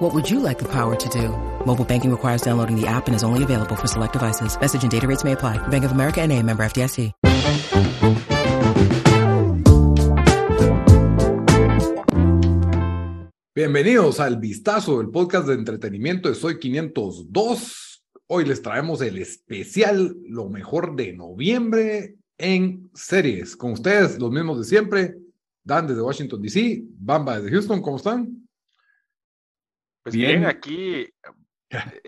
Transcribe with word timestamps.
What 0.00 0.14
would 0.14 0.30
you 0.30 0.40
like 0.40 0.58
the 0.58 0.64
power 0.64 0.96
to 0.96 1.08
do? 1.10 1.28
Mobile 1.66 1.84
banking 1.84 2.10
requires 2.10 2.40
downloading 2.40 2.74
the 2.74 2.86
app 2.86 3.06
and 3.06 3.14
is 3.14 3.22
only 3.22 3.42
available 3.42 3.76
for 3.76 3.86
select 3.86 4.14
devices. 4.14 4.58
Message 4.58 4.82
and 4.82 4.90
data 4.90 5.06
rates 5.06 5.24
may 5.24 5.32
apply. 5.32 5.58
Bank 5.68 5.84
of 5.84 5.92
America 5.92 6.22
and 6.22 6.32
a 6.32 6.42
member 6.42 6.62
FDIC. 6.64 7.12
Bienvenidos 13.54 14.20
al 14.20 14.36
Vistazo, 14.36 14.96
del 14.96 15.10
podcast 15.10 15.46
de 15.46 15.52
entretenimiento 15.52 16.30
de 16.30 16.34
Soy 16.34 16.58
502. 16.58 18.02
Hoy 18.26 18.46
les 18.46 18.62
traemos 18.62 19.02
el 19.02 19.18
especial 19.18 20.16
Lo 20.26 20.48
mejor 20.48 20.96
de 20.96 21.12
noviembre 21.12 22.16
en 22.38 22.88
series. 22.94 23.54
Con 23.54 23.72
ustedes, 23.72 24.18
los 24.18 24.30
mismos 24.30 24.60
de 24.60 24.64
siempre. 24.64 25.14
Dan 25.62 25.86
desde 25.86 26.00
Washington, 26.00 26.40
D.C. 26.40 26.84
Bamba 26.98 27.36
desde 27.36 27.50
Houston, 27.50 27.82
¿cómo 27.82 27.98
están? 27.98 28.40
Pues 30.02 30.14
bien, 30.16 30.46
aquí 30.46 31.08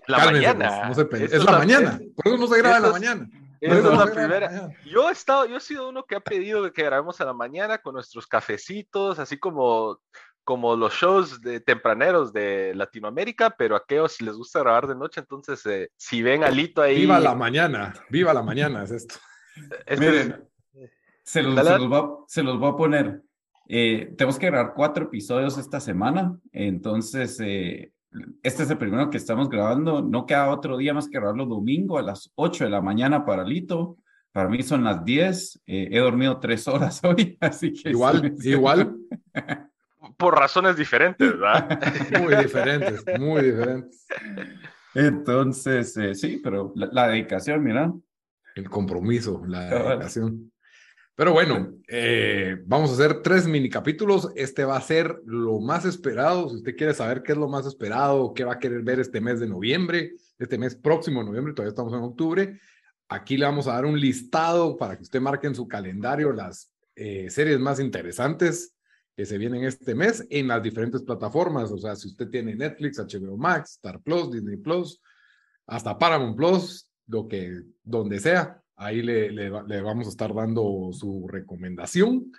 la 0.07 0.17
Cálmense, 0.17 0.47
mañana. 0.53 0.87
no 0.89 0.93
se 0.95 1.01
es 1.25 1.43
la 1.45 1.51
la- 1.51 1.57
mañana, 1.59 1.99
por 2.15 2.27
eso 2.27 2.37
no 2.37 2.47
se 2.47 2.57
graba 2.57 2.77
en 2.77 2.83
la 2.83 2.91
mañana. 2.91 3.29
esta 3.61 3.67
Por 3.69 3.77
eso 3.77 3.91
es 3.93 3.97
la 3.99 4.13
primera. 4.13 4.71
Yo 4.85 5.09
he 5.09 5.11
estado, 5.11 5.45
yo 5.45 5.57
he 5.57 5.61
sido 5.61 5.89
uno 5.89 6.03
que 6.05 6.15
ha 6.15 6.19
pedido 6.19 6.71
que 6.73 6.83
grabemos 6.83 7.21
a 7.21 7.25
la 7.25 7.33
mañana 7.33 7.77
con 7.77 7.93
nuestros 7.93 8.27
cafecitos, 8.27 9.19
así 9.19 9.37
como, 9.37 10.01
como 10.43 10.75
los 10.75 10.93
shows 10.93 11.39
de 11.41 11.61
tempraneros 11.61 12.33
de 12.33 12.73
Latinoamérica, 12.75 13.51
pero 13.51 13.75
a 13.75 13.79
aquellos 13.79 14.19
les 14.21 14.35
gusta 14.35 14.59
grabar 14.59 14.87
de 14.87 14.95
noche, 14.95 15.21
entonces 15.21 15.65
eh, 15.65 15.89
si 15.95 16.21
ven 16.21 16.43
a 16.43 16.49
Lito 16.49 16.81
ahí. 16.81 16.97
Viva 17.01 17.19
la 17.19 17.35
mañana, 17.35 17.93
viva 18.09 18.33
la 18.33 18.43
mañana 18.43 18.83
es 18.83 18.91
esto. 18.91 19.15
este 19.85 19.93
es- 19.93 19.99
Miren, 19.99 20.49
se 21.23 21.41
los, 21.41 21.55
Dale, 21.55 21.69
se 21.69 21.77
los 21.79 21.87
voy, 21.89 21.99
a, 21.99 22.07
se 22.27 22.43
los 22.43 22.59
voy 22.59 22.69
a 22.71 22.75
poner. 22.75 23.21
Eh, 23.67 24.13
tenemos 24.17 24.37
que 24.37 24.47
grabar 24.47 24.73
cuatro 24.75 25.05
episodios 25.05 25.57
esta 25.57 25.79
semana, 25.79 26.37
entonces 26.51 27.39
eh, 27.39 27.93
este 28.43 28.63
es 28.63 28.69
el 28.69 28.77
primero 28.77 29.09
que 29.09 29.17
estamos 29.17 29.49
grabando. 29.49 30.01
No 30.01 30.25
queda 30.25 30.49
otro 30.49 30.77
día 30.77 30.93
más 30.93 31.07
que 31.07 31.17
grabarlo 31.17 31.45
domingo 31.45 31.97
a 31.97 32.01
las 32.01 32.31
8 32.35 32.65
de 32.65 32.69
la 32.69 32.81
mañana 32.81 33.25
para 33.25 33.43
Lito. 33.43 33.97
Para 34.31 34.49
mí 34.49 34.61
son 34.63 34.83
las 34.83 35.03
10. 35.03 35.61
eh, 35.67 35.89
he 35.91 35.99
dormido 35.99 36.39
tres 36.39 36.67
horas 36.67 37.01
hoy, 37.03 37.37
así 37.39 37.73
que... 37.73 37.89
Igual, 37.89 38.35
sí, 38.37 38.51
igual, 38.51 38.95
por 40.17 40.35
razones 40.37 40.75
diferentes, 40.75 41.31
¿verdad? 41.39 41.79
muy 42.21 42.35
diferentes, 42.35 43.03
muy 43.19 43.41
diferentes. 43.43 44.05
Entonces, 44.95 45.95
eh, 45.97 46.13
sí, 46.13 46.39
pero 46.43 46.71
la, 46.75 46.87
la 46.91 47.07
dedicación, 47.07 47.63
mira. 47.63 47.91
El 48.55 48.69
compromiso, 48.69 49.41
la 49.47 49.65
dedicación. 49.65 50.51
Pero 51.15 51.31
bueno, 51.31 51.75
eh, 51.87 52.57
vamos 52.65 52.89
a 52.89 52.93
hacer 52.93 53.21
tres 53.21 53.47
mini 53.47 53.69
capítulos. 53.69 54.31
Este 54.35 54.65
va 54.65 54.77
a 54.77 54.81
ser 54.81 55.21
lo 55.25 55.59
más 55.59 55.85
esperado. 55.85 56.49
Si 56.49 56.55
usted 56.55 56.75
quiere 56.75 56.95
saber 56.95 57.21
qué 57.21 57.33
es 57.33 57.37
lo 57.37 57.47
más 57.47 57.67
esperado, 57.67 58.33
qué 58.33 58.43
va 58.43 58.53
a 58.53 58.59
querer 58.59 58.81
ver 58.81 58.99
este 58.99 59.21
mes 59.21 59.39
de 59.39 59.47
noviembre, 59.47 60.13
este 60.39 60.57
mes 60.57 60.75
próximo 60.75 61.19
de 61.19 61.27
noviembre, 61.27 61.53
todavía 61.53 61.69
estamos 61.69 61.93
en 61.93 61.99
octubre. 61.99 62.59
Aquí 63.09 63.37
le 63.37 63.45
vamos 63.45 63.67
a 63.67 63.73
dar 63.73 63.85
un 63.85 63.99
listado 63.99 64.75
para 64.75 64.97
que 64.97 65.03
usted 65.03 65.21
marque 65.21 65.45
en 65.45 65.53
su 65.53 65.67
calendario 65.67 66.31
las 66.31 66.71
eh, 66.95 67.29
series 67.29 67.59
más 67.59 67.79
interesantes 67.79 68.73
que 69.15 69.27
se 69.27 69.37
vienen 69.37 69.65
este 69.65 69.93
mes 69.93 70.25
en 70.31 70.47
las 70.47 70.63
diferentes 70.63 71.03
plataformas. 71.03 71.71
O 71.71 71.77
sea, 71.77 71.95
si 71.95 72.07
usted 72.07 72.27
tiene 72.29 72.55
Netflix, 72.55 72.97
HBO 72.97 73.37
Max, 73.37 73.73
Star 73.73 74.01
Plus, 74.01 74.31
Disney 74.31 74.57
Plus, 74.57 74.99
hasta 75.67 75.95
Paramount 75.95 76.35
Plus, 76.35 76.89
lo 77.05 77.27
que, 77.27 77.61
donde 77.83 78.19
sea, 78.19 78.62
ahí 78.75 79.01
le, 79.01 79.31
le, 79.31 79.51
le 79.67 79.81
vamos 79.81 80.07
a 80.07 80.09
estar 80.09 80.33
dando 80.33 80.89
su 80.93 81.27
recomendación. 81.27 82.31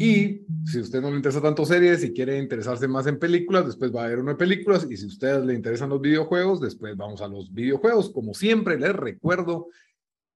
Y 0.00 0.46
si 0.64 0.80
usted 0.80 1.02
no 1.02 1.10
le 1.10 1.16
interesa 1.16 1.42
tanto 1.42 1.66
series 1.66 2.02
y 2.02 2.14
quiere 2.14 2.38
interesarse 2.38 2.88
más 2.88 3.06
en 3.06 3.18
películas, 3.18 3.66
después 3.66 3.94
va 3.94 4.00
a 4.00 4.04
haber 4.06 4.20
uno 4.20 4.30
de 4.30 4.38
películas. 4.38 4.86
Y 4.88 4.96
si 4.96 5.04
a 5.04 5.08
ustedes 5.08 5.44
le 5.44 5.52
interesan 5.52 5.90
los 5.90 6.00
videojuegos, 6.00 6.58
después 6.58 6.96
vamos 6.96 7.20
a 7.20 7.28
los 7.28 7.52
videojuegos. 7.52 8.08
Como 8.08 8.32
siempre, 8.32 8.80
les 8.80 8.96
recuerdo 8.96 9.68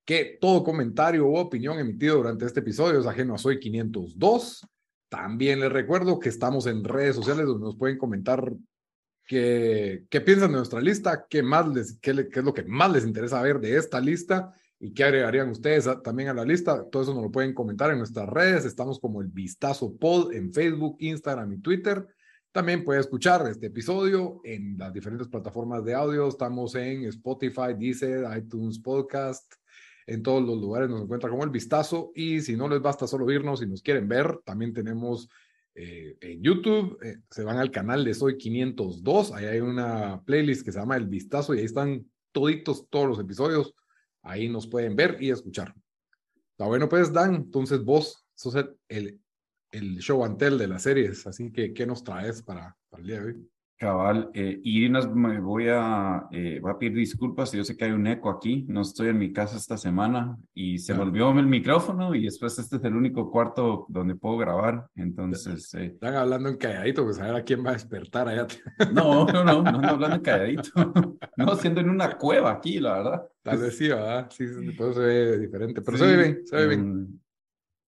que 0.05 0.37
todo 0.39 0.63
comentario 0.65 1.27
o 1.27 1.41
opinión 1.41 1.79
emitido 1.79 2.17
durante 2.17 2.45
este 2.45 2.61
episodio 2.61 3.01
es 3.01 3.07
ajeno 3.07 3.37
a 3.37 3.39
Soy 3.39 3.59
502. 3.59 4.69
También 5.09 5.61
les 5.61 5.73
recuerdo 5.73 6.19
que 6.19 6.29
estamos 6.29 6.67
en 6.67 6.85
redes 6.85 7.17
sociales 7.17 7.47
donde 7.47 7.65
nos 7.65 7.79
pueden 7.79 7.97
comentar 7.97 8.53
qué, 9.27 10.05
qué 10.11 10.21
piensan 10.21 10.51
de 10.51 10.59
nuestra 10.59 10.83
lista, 10.83 11.27
qué, 11.27 11.43
más 11.43 11.67
les, 11.69 11.99
qué, 12.01 12.29
qué 12.29 12.41
es 12.41 12.45
lo 12.45 12.53
que 12.53 12.65
más 12.65 12.93
les 12.93 13.07
interesa 13.07 13.41
ver 13.41 13.61
de 13.61 13.79
esta 13.79 13.99
lista 13.99 14.53
y 14.85 14.93
qué 14.93 15.05
agregarían 15.05 15.49
ustedes 15.49 15.89
también 16.03 16.29
a 16.29 16.35
la 16.35 16.45
lista. 16.45 16.85
Todo 16.91 17.05
eso 17.05 17.15
nos 17.15 17.23
lo 17.23 17.31
pueden 17.31 17.55
comentar 17.55 17.91
en 17.91 17.97
nuestras 17.97 18.29
redes. 18.29 18.67
Estamos 18.67 19.01
como 19.01 19.23
el 19.23 19.29
Vistazo 19.29 19.97
Pod 19.97 20.35
en 20.35 20.53
Facebook, 20.53 20.99
Instagram 20.99 21.55
y 21.55 21.59
Twitter. 21.63 22.07
También 22.53 22.85
puede 22.85 23.01
escuchar 23.01 23.49
este 23.49 23.69
episodio 23.69 24.43
en 24.45 24.77
las 24.77 24.93
diferentes 24.93 25.27
plataformas 25.29 25.87
de 25.87 25.95
audio. 25.95 26.29
Estamos 26.29 26.75
en 26.75 27.05
Spotify, 27.07 27.73
Deezer, 27.79 28.27
iTunes 28.37 28.79
Podcast. 28.79 29.55
En 30.07 30.23
todos 30.23 30.43
los 30.43 30.61
lugares 30.61 30.91
nos 30.91 31.01
encuentra 31.01 31.31
como 31.31 31.45
el 31.45 31.51
Vistazo. 31.51 32.13
Y 32.15 32.43
si 32.43 32.55
no 32.55 32.69
les 32.69 32.83
basta 32.83 33.07
solo 33.07 33.25
oírnos 33.25 33.63
y 33.63 33.67
nos 33.67 33.81
quieren 33.81 34.07
ver, 34.07 34.41
también 34.45 34.75
tenemos 34.75 35.31
eh, 35.75 36.19
en 36.21 36.43
YouTube. 36.43 36.99
eh, 37.03 37.21
se 37.31 37.43
van 37.43 37.57
al 37.57 37.71
canal 37.71 38.05
de 38.05 38.13
Soy 38.13 38.37
502. 38.37 39.33
Ahí 39.33 39.47
hay 39.47 39.61
una 39.61 40.23
playlist 40.27 40.63
que 40.63 40.73
se 40.73 40.79
llama 40.79 40.99
El 40.99 41.07
Vistazo 41.07 41.55
y 41.55 41.61
ahí 41.61 41.65
están 41.65 42.05
toditos 42.33 42.87
todos 42.91 43.09
los 43.09 43.19
episodios. 43.19 43.75
Ahí 44.25 44.49
nos 44.49 44.67
pueden 44.67 44.97
ver 44.97 45.17
y 45.21 45.31
escuchar. 45.31 45.75
Está 46.51 46.67
bueno, 46.67 46.89
pues, 46.89 47.13
Dan. 47.13 47.35
Entonces 47.35 47.85
vos 47.85 48.27
sos 48.35 48.55
el, 48.57 48.77
el, 48.89 49.21
el 49.71 49.99
show 49.99 50.25
and 50.25 50.39
tell 50.39 50.59
de 50.59 50.67
las 50.67 50.83
series. 50.83 51.27
Así 51.27 51.53
que, 51.53 51.73
¿qué 51.73 51.87
nos 51.87 52.03
traes 52.03 52.43
para, 52.43 52.77
para 52.89 53.01
el 53.03 53.07
día 53.07 53.21
de 53.21 53.27
hoy? 53.27 53.51
Cabal, 53.77 54.31
eh, 54.35 54.61
Irinas, 54.63 55.13
me 55.13 55.41
voy 55.41 55.67
a, 55.69 56.27
eh, 56.31 56.61
voy 56.63 56.71
a 56.71 56.79
pedir 56.79 56.95
disculpas, 56.95 57.51
yo 57.53 57.65
sé 57.65 57.77
que 57.77 57.85
hay 57.87 57.91
un 57.91 58.07
eco 58.07 58.31
aquí, 58.31 58.65
no 58.69 58.83
estoy 58.83 59.09
en 59.09 59.19
mi 59.19 59.33
casa 59.33 59.57
esta 59.57 59.77
semana 59.77 60.37
y 60.55 60.79
se 60.79 60.93
Claro. 60.95 61.09
olvidó 61.09 61.31
el 61.39 61.47
micrófono 61.47 62.15
y 62.15 62.23
después 62.25 62.57
este 62.59 62.77
es 62.77 62.85
el 62.85 62.95
único 62.95 63.31
cuarto 63.33 63.85
donde 63.89 64.15
puedo 64.15 64.37
grabar, 64.39 64.87
entonces, 64.95 65.75
eh, 65.75 65.87
Están 65.87 66.15
hablando 66.15 66.49
en 66.51 66.57
calladito, 66.57 67.03
pues 67.05 67.19
a 67.19 67.25
ver 67.27 67.35
a 67.35 67.43
quién 67.43 67.65
va 67.67 67.71
a 67.71 67.73
despertar 67.73 68.29
allá. 68.29 68.47
no, 68.95 69.27
no, 69.27 69.45
no, 69.45 69.63
no 69.63 69.69
ando 69.71 69.89
hablando 69.89 70.23
calladito, 70.23 70.71
no, 71.37 71.57
siendo 71.57 71.81
en 71.81 71.91
una 71.91 72.17
cueva 72.17 72.53
aquí, 72.53 72.79
la 72.79 72.93
verdad. 72.95 73.27
Tal 73.43 73.59
vez 73.59 73.77
sí, 73.77 73.89
¿verdad? 73.89 74.29
Sí, 74.31 74.45
eso 74.45 74.93
se 74.95 75.01
ve 75.01 75.39
diferente. 75.41 75.83
Pero 75.83 75.99
se 75.99 76.05
Sí, 76.05 76.11
ve 76.11 76.23
bien, 76.23 76.47
se 76.47 76.57
ve 76.57 76.67
bien. 76.69 76.81
em, 76.81 77.19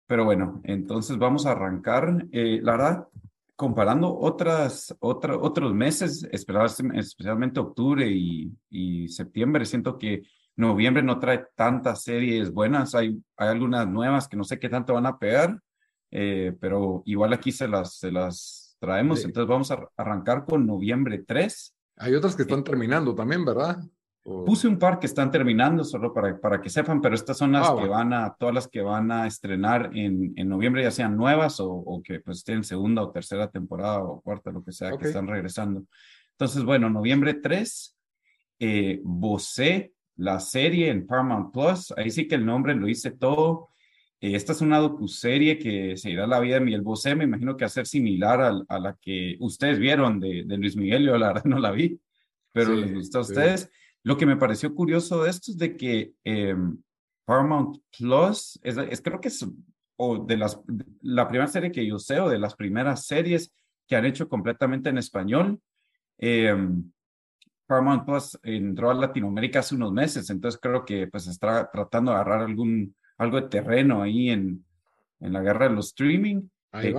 Pero 0.09 0.25
bueno, 0.25 0.61
entonces 0.65 1.17
vamos 1.17 1.47
a 1.47 1.53
arrancar. 1.53 2.27
Eh, 2.33 2.61
la 2.63 2.73
verdad, 2.73 3.09
comparando 3.56 4.15
otras, 4.15 4.94
otra, 5.00 5.37
otros 5.37 5.75
meses, 5.75 6.28
especialmente 6.31 7.59
octubre 7.59 8.06
y, 8.06 8.53
y 8.71 9.09
septiembre, 9.09 9.65
siento 9.65 9.99
que 9.99 10.22
noviembre 10.56 11.03
no 11.03 11.19
trae 11.19 11.47
tantas 11.55 12.03
series 12.03 12.53
buenas. 12.53 12.94
Hay, 12.94 13.22
hay 13.37 13.49
algunas 13.49 13.87
nuevas 13.87 14.28
que 14.28 14.37
no 14.37 14.44
sé 14.44 14.59
qué 14.59 14.69
tanto 14.69 14.94
van 14.94 15.06
a 15.06 15.19
pegar, 15.19 15.61
eh, 16.11 16.55
pero 16.61 17.03
igual 17.06 17.33
aquí 17.33 17.53
se 17.53 17.69
las, 17.69 17.97
se 17.97 18.11
las 18.11 18.77
traemos. 18.78 19.21
Sí. 19.21 19.27
Entonces 19.27 19.49
vamos 19.49 19.71
a 19.71 19.88
arrancar 19.97 20.44
con 20.44 20.67
noviembre 20.67 21.25
3. 21.27 21.75
Hay 21.99 22.15
otras 22.15 22.37
que 22.37 22.43
están 22.43 22.65
terminando 22.65 23.15
también, 23.15 23.44
¿verdad? 23.44 23.78
Puse 24.44 24.66
un 24.66 24.76
par 24.78 24.98
que 24.98 25.06
están 25.06 25.31
terminando 25.31 25.84
solo 25.84 26.12
para, 26.12 26.41
para 26.41 26.60
que 26.60 26.69
sepan, 26.69 27.00
pero 27.00 27.14
estas 27.14 27.38
son 27.38 27.53
las 27.53 27.69
Ah, 27.69 27.76
que 27.78 27.87
va. 27.87 27.98
van 27.98 28.12
a, 28.12 28.34
todas 28.37 28.53
las 28.54 28.66
que 28.66 28.81
van 28.81 29.12
a 29.12 29.26
estrenar 29.28 29.90
en, 29.94 30.32
en 30.34 30.49
noviembre, 30.49 30.82
ya 30.82 30.90
sean 30.90 31.17
nuevas 31.17 31.61
o, 31.61 31.70
o 31.70 32.02
que 32.02 32.19
pues 32.20 32.38
estén 32.38 32.64
segunda 32.64 33.02
o 33.02 33.11
tercera 33.12 33.49
temporada 33.49 34.00
o 34.02 34.20
cuarta, 34.20 34.50
lo 34.50 34.64
que 34.64 34.73
sea, 34.73 34.93
Ok. 34.94 35.00
que 35.02 35.06
están 35.08 35.28
regresando. 35.28 35.84
Entonces, 36.32 36.64
bueno, 36.64 36.90
noviembre 36.90 37.34
3, 37.34 37.96
eh, 38.58 39.00
Bosé, 39.05 39.93
la 40.17 40.40
serie 40.40 40.90
en 40.90 41.06
Paramount 41.06 41.52
Plus, 41.52 41.93
ahí 41.96 42.11
sí 42.11 42.26
que 42.26 42.34
el 42.34 42.44
nombre 42.44 42.75
lo 42.75 42.88
hice 42.88 43.12
todo. 43.12 43.69
Eh, 44.20 44.34
esta 44.34 44.52
es 44.52 44.61
una 44.61 44.79
docuserie 44.79 45.56
que 45.58 45.96
seguirá 45.96 46.26
la 46.26 46.40
vida 46.40 46.55
de 46.55 46.62
Miguel 46.62 46.82
Bosé, 46.82 47.14
me 47.14 47.25
imagino 47.25 47.56
que 47.56 47.64
va 47.64 47.67
a 47.67 47.70
ser 47.70 47.87
similar 47.87 48.40
al- 48.40 48.64
a, 48.69 48.79
la 48.81 48.96
que 49.00 49.37
ustedes 49.40 49.79
vieron 49.79 50.19
de, 50.19 50.43
de 50.46 50.56
Luis 50.56 50.75
Miguel, 50.76 51.05
yo 51.05 51.17
la 51.17 51.29
verdad 51.29 51.44
no 51.44 51.58
la 51.61 51.70
vi, 51.70 52.00
pero 52.50 52.75
Sí, 52.75 52.81
les 52.81 52.93
gustó 52.94 53.20
a 53.20 53.25
sí. 53.25 53.34
Lo 54.06 54.17
que 54.17 54.25
me 54.25 54.37
pareció 54.37 54.73
curioso 54.73 55.25
de 55.25 55.31
esto 55.31 55.50
es 55.50 55.58
de 55.58 55.76
que 55.76 56.12
eh, 56.23 56.55
Paramount 57.25 57.79
Plus 57.99 58.56
es, 58.62 58.76
es 58.76 59.03
creo 59.03 59.20
que 59.20 59.26
es 59.26 59.44
o 59.97 60.25
de 60.25 60.37
las 60.37 60.61
la 61.03 61.26
primera 61.26 61.49
serie 61.49 61.73
que 61.73 61.85
yo 61.85 61.99
sé 61.99 62.20
o 62.20 62.29
de 62.29 62.38
las 62.38 62.55
primeras 62.55 63.05
series 63.05 63.53
que 63.85 63.97
han 63.97 64.05
hecho 64.05 64.29
completamente 64.29 64.91
en 64.91 64.99
español. 64.99 65.61
Eh, 66.19 66.56
Paramount 67.67 68.05
Plus 68.05 68.38
entró 68.44 68.93
a 68.93 68.94
Latinoamérica 68.94 69.58
hace 69.58 69.75
unos 69.75 69.91
meses, 69.91 70.31
entonces 70.31 70.61
creo 70.62 70.85
que 70.85 71.08
pues 71.08 71.26
está 71.26 71.69
tratando 71.69 72.12
de 72.12 72.19
agarrar 72.19 72.43
algún 72.43 72.94
algo 73.19 73.41
de 73.41 73.49
terreno 73.49 74.03
ahí 74.03 74.31
en, 74.31 74.64
en 75.19 75.32
la 75.32 75.43
guerra 75.43 75.69
de 75.69 75.75
los 75.75 75.88
streaming. 75.88 76.49
Eh, 76.75 76.94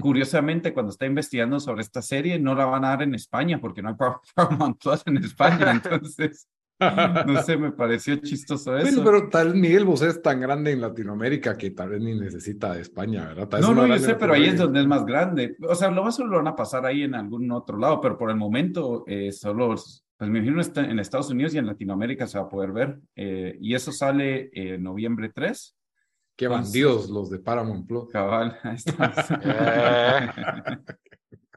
curiosamente, 0.00 0.72
cuando 0.72 0.90
está 0.90 1.06
investigando 1.06 1.60
sobre 1.60 1.82
esta 1.82 2.02
serie, 2.02 2.38
no 2.38 2.54
la 2.54 2.64
van 2.64 2.84
a 2.84 2.90
dar 2.90 3.02
en 3.02 3.14
España 3.14 3.60
porque 3.60 3.82
no 3.82 3.90
hay 3.90 3.94
Paramount 4.34 4.80
Plus 4.82 5.02
en 5.06 5.16
España. 5.18 5.70
Entonces, 5.84 6.48
no 6.80 7.42
sé, 7.42 7.56
me 7.56 7.72
pareció 7.72 8.16
chistoso 8.16 8.76
eso. 8.76 9.02
pero 9.02 9.28
tal 9.28 9.54
Miguel 9.54 9.84
Bosé 9.84 10.08
es 10.08 10.22
tan 10.22 10.40
grande 10.40 10.72
en 10.72 10.80
Latinoamérica 10.80 11.56
que 11.56 11.70
tal 11.70 11.90
vez 11.90 12.00
ni 12.00 12.14
necesita 12.14 12.74
de 12.74 12.82
España, 12.82 13.26
¿verdad? 13.34 13.60
no, 13.60 13.74
no, 13.74 13.86
yo 13.86 13.98
sé, 13.98 14.14
pero 14.14 14.34
ahí 14.34 14.46
es 14.46 14.58
donde 14.58 14.80
es 14.80 14.86
más 14.86 15.04
grande. 15.04 15.56
O 15.68 15.74
sea, 15.74 15.90
lo 15.90 16.04
más 16.04 16.16
solo 16.16 16.30
lo 16.30 16.36
van 16.38 16.48
a 16.48 16.56
pasar 16.56 16.86
ahí 16.86 17.02
en 17.02 17.14
algún 17.14 17.50
otro 17.50 17.78
lado, 17.78 18.00
pero 18.00 18.16
por 18.16 18.30
el 18.30 18.36
momento 18.36 19.04
eh, 19.06 19.32
solo, 19.32 19.68
pues 19.70 20.30
me 20.30 20.38
imagino 20.38 20.62
en 20.62 20.98
Estados 20.98 21.30
Unidos 21.30 21.54
y 21.54 21.58
en 21.58 21.66
Latinoamérica 21.66 22.26
se 22.26 22.38
va 22.38 22.44
a 22.44 22.48
poder 22.48 22.72
ver. 22.72 22.98
Eh, 23.16 23.56
y 23.60 23.74
eso 23.74 23.90
sale 23.90 24.50
en 24.52 24.82
noviembre 24.82 25.30
3. 25.34 25.77
Qué 26.38 26.46
bandidos 26.46 27.10
los 27.10 27.30
de 27.30 27.40
Paramount 27.40 27.84
Plus. 27.84 28.08
Cabal, 28.12 28.56
ahí 28.62 28.76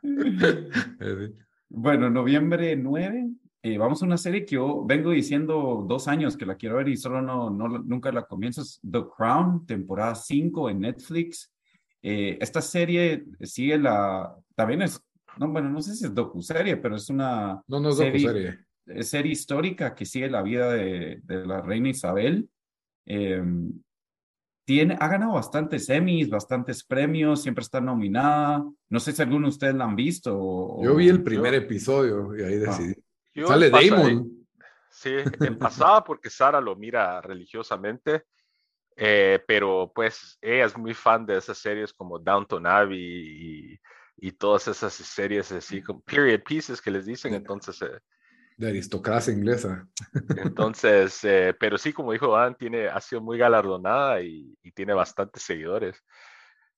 eh, 1.00 1.34
bueno, 1.70 2.10
noviembre 2.10 2.76
9 2.76 3.30
eh, 3.62 3.78
vamos 3.78 4.02
a 4.02 4.08
una 4.08 4.18
serie 4.18 4.44
que 4.44 4.56
yo 4.56 4.84
vengo 4.84 5.12
diciendo 5.12 5.86
dos 5.88 6.08
años 6.08 6.36
que 6.36 6.48
la 6.48 6.56
quiero 6.56 6.78
ver 6.78 6.88
y 6.88 6.98
solo 6.98 7.22
no, 7.22 7.52
no 7.52 7.68
nunca 7.68 8.12
la 8.12 8.24
comienzo. 8.26 8.64
Es 8.64 8.80
The 8.82 9.04
Crown, 9.16 9.68
temporada 9.68 10.16
5 10.16 10.72
en 10.72 10.80
Netflix. 10.80 11.54
Eh, 12.02 12.40
esta 12.42 12.60
serie 12.60 13.24
sigue 13.42 13.78
la, 13.78 14.36
también 14.56 14.82
es, 14.82 15.00
no, 15.38 15.48
bueno, 15.50 15.70
no 15.70 15.80
sé 15.84 15.94
si 15.94 16.06
es 16.06 16.16
docu-serie, 16.16 16.78
pero 16.78 16.96
es 16.96 17.08
una 17.08 17.62
no, 17.68 17.80
no 17.80 17.90
es 17.90 17.98
serie, 17.98 18.66
serie 19.02 19.32
histórica 19.32 19.94
que 19.94 20.08
sigue 20.08 20.28
la 20.28 20.42
vida 20.42 20.72
de, 20.72 21.22
de 21.24 21.46
la 21.46 21.62
reina 21.62 21.90
Isabel. 21.90 22.50
Em, 23.06 23.72
tiene, 24.66 24.98
ha 25.00 25.08
ganado 25.08 25.34
bastantes 25.34 25.90
Emmys, 25.90 26.30
bastantes 26.30 26.84
premios, 26.84 27.42
siempre 27.42 27.64
está 27.64 27.82
nominada. 27.82 28.64
No 28.90 29.00
sé 29.00 29.12
si 29.12 29.22
alguno 29.22 29.48
de 29.48 29.52
ustedes 29.52 29.76
la 29.76 29.86
han 29.86 29.96
visto. 29.96 30.78
yo 30.82 30.96
vi 30.96 31.10
el 31.10 31.24
primer 31.24 31.54
episodio 31.54 32.36
y 32.38 32.44
ahí 32.44 32.56
ah. 32.56 32.70
decidí. 32.70 32.96
Sale 33.46 33.70
Damon. 33.70 34.30
Sí, 34.90 35.16
en 35.40 35.58
pasada 35.58 36.04
porque 36.04 36.30
Sara 36.30 36.60
lo 36.60 36.76
mira 36.76 37.22
religiosamente, 37.22 38.24
eh, 38.96 39.42
pero 39.48 39.92
pues 39.96 40.38
ella 40.42 40.66
es 40.66 40.78
muy 40.78 40.94
fan 40.94 41.26
de 41.26 41.38
esas 41.38 41.58
series 41.58 41.94
como 41.94 42.20
Downton 42.20 42.68
Abbey 42.68 43.80
y, 44.18 44.32
todas 44.34 44.68
esas 44.68 44.94
series 44.94 45.52
así 45.52 45.82
como 45.82 46.02
period 46.02 46.42
pieces 46.44 46.82
que 46.82 46.92
les 46.92 47.06
dicen, 47.06 47.34
entonces... 47.34 47.82
Eh, 47.82 48.00
de 48.62 48.70
aristocracia 48.70 49.34
inglesa. 49.34 49.88
Entonces, 50.38 51.20
eh, 51.24 51.54
pero 51.60 51.78
sí, 51.78 51.92
como 51.92 52.12
dijo 52.12 52.32
Dan, 52.36 52.56
tiene, 52.56 52.88
ha 52.88 53.02
sido 53.02 53.22
muy 53.22 53.38
galardonada 53.38 54.22
y, 54.22 54.58
y 54.64 54.72
tiene 54.72 54.94
bastantes 54.94 55.44
seguidores. 55.44 56.02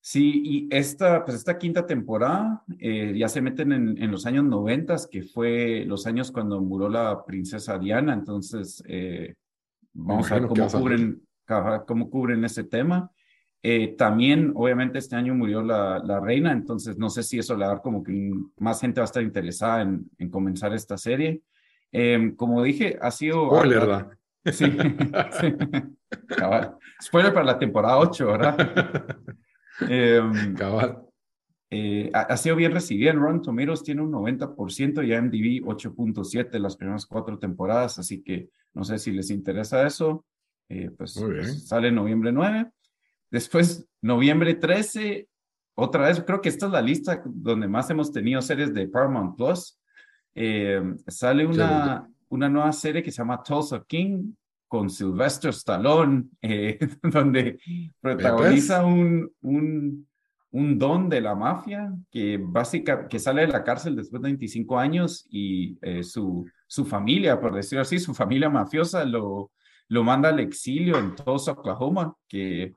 Sí, 0.05 0.41
y 0.43 0.67
esta, 0.69 1.23
pues 1.23 1.37
esta 1.37 1.57
quinta 1.57 1.85
temporada 1.85 2.61
eh, 2.77 3.13
ya 3.15 3.29
se 3.29 3.39
meten 3.39 3.71
en, 3.71 4.03
en 4.03 4.11
los 4.11 4.25
años 4.25 4.43
noventas, 4.43 5.07
que 5.07 5.23
fue 5.23 5.85
los 5.87 6.05
años 6.07 6.29
cuando 6.29 6.59
murió 6.59 6.89
la 6.89 7.23
princesa 7.25 7.79
Diana, 7.79 8.13
entonces 8.13 8.83
eh, 8.85 9.35
vamos 9.93 10.29
a 10.29 10.39
ver 10.39 10.47
cómo 10.47 10.67
cubren, 10.67 11.21
cómo 11.87 12.09
cubren 12.09 12.43
ese 12.43 12.65
tema. 12.65 13.11
Eh, 13.61 13.95
también, 13.97 14.51
obviamente, 14.55 14.99
este 14.99 15.15
año 15.15 15.35
murió 15.35 15.63
la, 15.63 15.99
la, 15.99 16.19
reina, 16.19 16.51
entonces 16.51 16.97
no 16.97 17.09
sé 17.09 17.23
si 17.23 17.39
eso 17.39 17.55
le 17.55 17.61
va 17.61 17.71
a 17.71 17.73
dar 17.75 17.81
como 17.81 18.03
que 18.03 18.29
más 18.57 18.81
gente 18.81 18.99
va 18.99 19.05
a 19.05 19.11
estar 19.11 19.23
interesada 19.23 19.83
en, 19.83 20.11
en 20.17 20.29
comenzar 20.29 20.73
esta 20.73 20.97
serie. 20.97 21.41
Em, 21.93 22.35
como 22.35 22.63
dije, 22.63 22.97
ha 23.01 23.11
sido... 23.11 23.47
Spoiler, 23.47 23.79
¿verdad? 23.79 24.07
Sí, 24.45 24.65
sí. 24.65 25.55
Spoiler 27.01 27.33
para 27.33 27.45
la 27.45 27.57
temporada 27.57 27.97
8, 27.97 28.27
¿verdad? 28.27 29.17
Em, 29.81 30.55
eh, 31.69 32.11
ha, 32.13 32.35
sido 32.35 32.57
bien 32.57 32.73
recibida 32.73 33.11
en 33.11 33.19
Rotten 33.19 33.41
Tomatoes, 33.41 33.83
tiene 33.83 34.01
un 34.01 34.11
90% 34.11 35.01
y 35.01 35.21
MDB 35.21 35.65
8.7 35.65 36.59
las 36.59 36.75
primeras 36.75 37.05
cuatro 37.05 37.39
temporadas, 37.39 37.97
así 37.99 38.21
que 38.21 38.49
no 38.73 38.83
sé 38.83 38.99
si 38.99 39.11
les 39.11 39.29
interesa 39.29 39.87
eso. 39.87 40.25
Eh, 40.69 40.91
pues, 40.95 41.17
pues, 41.19 41.67
sale 41.67 41.91
noviembre 41.91 42.31
9. 42.31 42.69
Después, 43.31 43.87
noviembre 44.01 44.55
13, 44.55 45.27
otra 45.75 46.07
vez, 46.07 46.21
creo 46.25 46.41
que 46.41 46.49
esta 46.49 46.67
es 46.67 46.71
la 46.71 46.81
lista 46.81 47.23
donde 47.25 47.67
más 47.67 47.89
hemos 47.89 48.11
tenido 48.11 48.41
series 48.41 48.73
de 48.73 48.87
Paramount 48.87 49.35
Plus. 49.35 49.79
Em, 50.35 50.97
sale 51.07 51.45
una, 51.45 52.09
una 52.29 52.49
nueva 52.49 52.71
serie 52.71 53.03
que 53.03 53.11
se 53.11 53.17
llama 53.17 53.43
Tulsa 53.43 53.83
King, 53.87 54.33
con 54.67 54.89
Sylvester 54.89 55.51
Stallone, 55.51 56.23
eh, 56.41 56.79
donde 57.03 57.59
protagoniza 58.01 58.83
un, 58.83 59.31
un, 59.41 60.07
un, 60.51 60.79
don 60.79 61.09
de 61.09 61.21
la 61.21 61.35
mafia 61.35 61.93
que, 62.09 62.39
básica, 62.41 63.07
que 63.07 63.19
sale 63.19 63.41
de 63.41 63.49
la 63.49 63.63
cárcel 63.63 63.95
después 63.95 64.19
de 64.21 64.29
25 64.29 64.79
años 64.79 65.27
y 65.29 65.77
eh, 65.83 66.03
su, 66.03 66.47
su 66.65 66.85
familia, 66.85 67.39
por 67.39 67.53
decirlo 67.53 67.83
así, 67.83 67.99
su 67.99 68.15
familia 68.15 68.49
mafiosa 68.49 69.05
lo, 69.05 69.51
lo 69.89 70.03
manda 70.03 70.29
al 70.29 70.39
exilio 70.39 70.97
en 70.97 71.15
Tulsa, 71.15 71.51
Oklahoma, 71.51 72.15
que... 72.27 72.75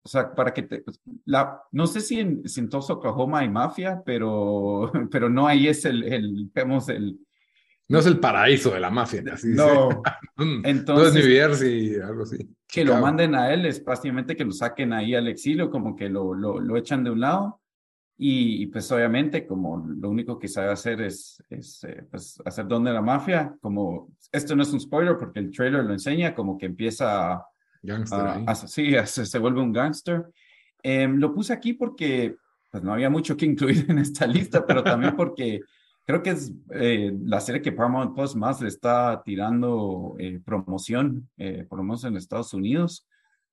Mm, 0.00 0.06
o 0.06 0.08
sea, 0.08 0.34
para 0.34 0.52
que 0.52 0.62
te, 0.62 0.80
pues, 0.80 1.00
la, 1.24 1.62
no 1.72 1.86
sé 1.86 2.00
si 2.00 2.20
en, 2.20 2.48
si 2.48 2.60
en 2.60 2.68
Tulsa, 2.68 2.94
Oklahoma 2.94 3.40
hay 3.40 3.48
mafia, 3.48 4.02
pero, 4.04 4.90
pero 5.10 5.28
no 5.28 5.46
ahí 5.46 5.68
es 5.68 5.84
el, 5.84 6.02
el, 6.04 6.50
vemos 6.52 6.88
el, 6.88 7.18
no 7.90 7.98
es 7.98 8.06
el 8.06 8.20
paraíso 8.20 8.70
de 8.70 8.78
la 8.78 8.88
mafia, 8.88 9.24
así 9.32 9.48
No, 9.48 10.02
entonces. 10.64 11.12
No 11.12 11.20
es 11.20 11.60
New 11.60 12.04
algo 12.06 12.22
así. 12.22 12.38
Que 12.68 12.84
lo 12.84 12.96
manden 12.98 13.34
a 13.34 13.52
él 13.52 13.66
es 13.66 13.80
prácticamente 13.80 14.36
que 14.36 14.44
lo 14.44 14.52
saquen 14.52 14.92
ahí 14.92 15.16
al 15.16 15.26
exilio, 15.26 15.70
como 15.70 15.96
que 15.96 16.08
lo, 16.08 16.32
lo, 16.32 16.60
lo 16.60 16.76
echan 16.76 17.02
de 17.02 17.10
un 17.10 17.18
lado. 17.18 17.60
Y, 18.16 18.66
pues 18.66 18.92
obviamente, 18.92 19.44
como 19.44 19.78
lo 19.78 20.08
único 20.10 20.38
que 20.38 20.46
sabe 20.46 20.70
hacer 20.70 21.00
es, 21.00 21.42
es 21.48 21.82
eh, 21.82 22.06
pues, 22.08 22.40
hacer 22.44 22.68
don 22.68 22.84
de 22.84 22.92
la 22.92 23.02
mafia, 23.02 23.56
como 23.60 24.12
esto 24.30 24.54
no 24.54 24.62
es 24.62 24.72
un 24.72 24.80
spoiler 24.80 25.16
porque 25.16 25.40
el 25.40 25.50
trailer 25.50 25.82
lo 25.82 25.92
enseña, 25.92 26.34
como 26.34 26.58
que 26.58 26.66
empieza 26.66 27.42
Gangster. 27.82 28.44
sí, 28.68 28.94
se, 29.04 29.38
vuelve 29.38 29.60
un 29.60 29.72
gangster. 29.72 30.26
Em, 30.82 31.16
lo 31.16 31.32
puse 31.34 31.52
aquí 31.52 31.74
porque 31.74 32.36
pues 32.70 32.82
no 32.82 32.92
había 32.92 33.10
mucho 33.10 33.36
que 33.36 33.46
incluir 33.46 33.86
en 33.90 33.98
esta 33.98 34.26
lista, 34.26 34.64
pero 34.64 34.82
también 34.82 35.16
porque 35.16 35.60
creo 36.06 36.22
que 36.22 36.30
es 36.30 36.52
eh, 36.70 37.12
la 37.24 37.40
serie 37.40 37.62
que 37.62 37.72
Paramount 37.72 38.14
Plus 38.14 38.36
más 38.36 38.60
le 38.60 38.68
está 38.68 39.22
tirando 39.24 40.14
eh, 40.18 40.40
promoción, 40.44 41.28
eh, 41.36 41.66
menos 41.70 42.04
en 42.04 42.16
Estados 42.16 42.54
Unidos. 42.54 43.06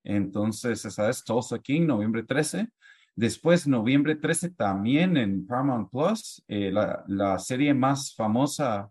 Entonces, 0.04 0.86
esa 0.86 1.10
es 1.10 1.24
Tulsa 1.24 1.60
King, 1.60 1.86
noviembre 1.86 2.24
13. 2.24 2.70
Después, 3.16 3.68
noviembre 3.68 4.16
13, 4.16 4.52
también 4.52 5.18
en 5.18 5.46
Paramount 5.46 5.90
Plus, 5.90 6.44
la, 6.48 7.04
la, 7.08 7.40
serie 7.40 7.74
más 7.74 8.14
famosa 8.16 8.90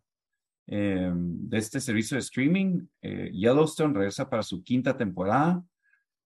de 0.66 1.58
este 1.58 1.80
servicio 1.80 2.16
de 2.16 2.23
streaming, 2.23 2.87
Yellowstone, 3.00 3.94
regresa 3.94 4.28
para 4.28 4.42
su 4.42 4.64
quinta 4.64 4.96
temporada. 4.96 5.62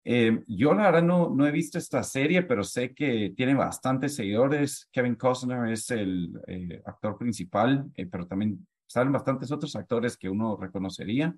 Eh, 0.07 0.45
yo 0.47 0.75
la 0.75 0.85
verdad 0.85 1.03
no, 1.03 1.31
no 1.31 1.47
he 1.47 1.51
visto 1.51 1.79
esta 1.79 2.03
serie, 2.03 2.43
pero 2.43 2.63
sé 2.63 2.95
que 2.95 3.33
tiene 3.35 3.55
bastantes 3.55 4.15
seguidores. 4.15 4.89
Kevin 4.93 5.15
Costner 5.15 5.73
es 5.73 5.91
el 5.91 6.39
eh, 6.47 6.83
actor 6.85 7.17
principal, 7.17 7.91
eh, 7.95 8.07
pero 8.07 8.27
también 8.27 8.67
salen 8.87 9.13
bastantes 9.13 9.51
otros 9.51 9.75
actores 9.77 10.17
que 10.17 10.29
uno 10.29 10.57
reconocería. 10.57 11.35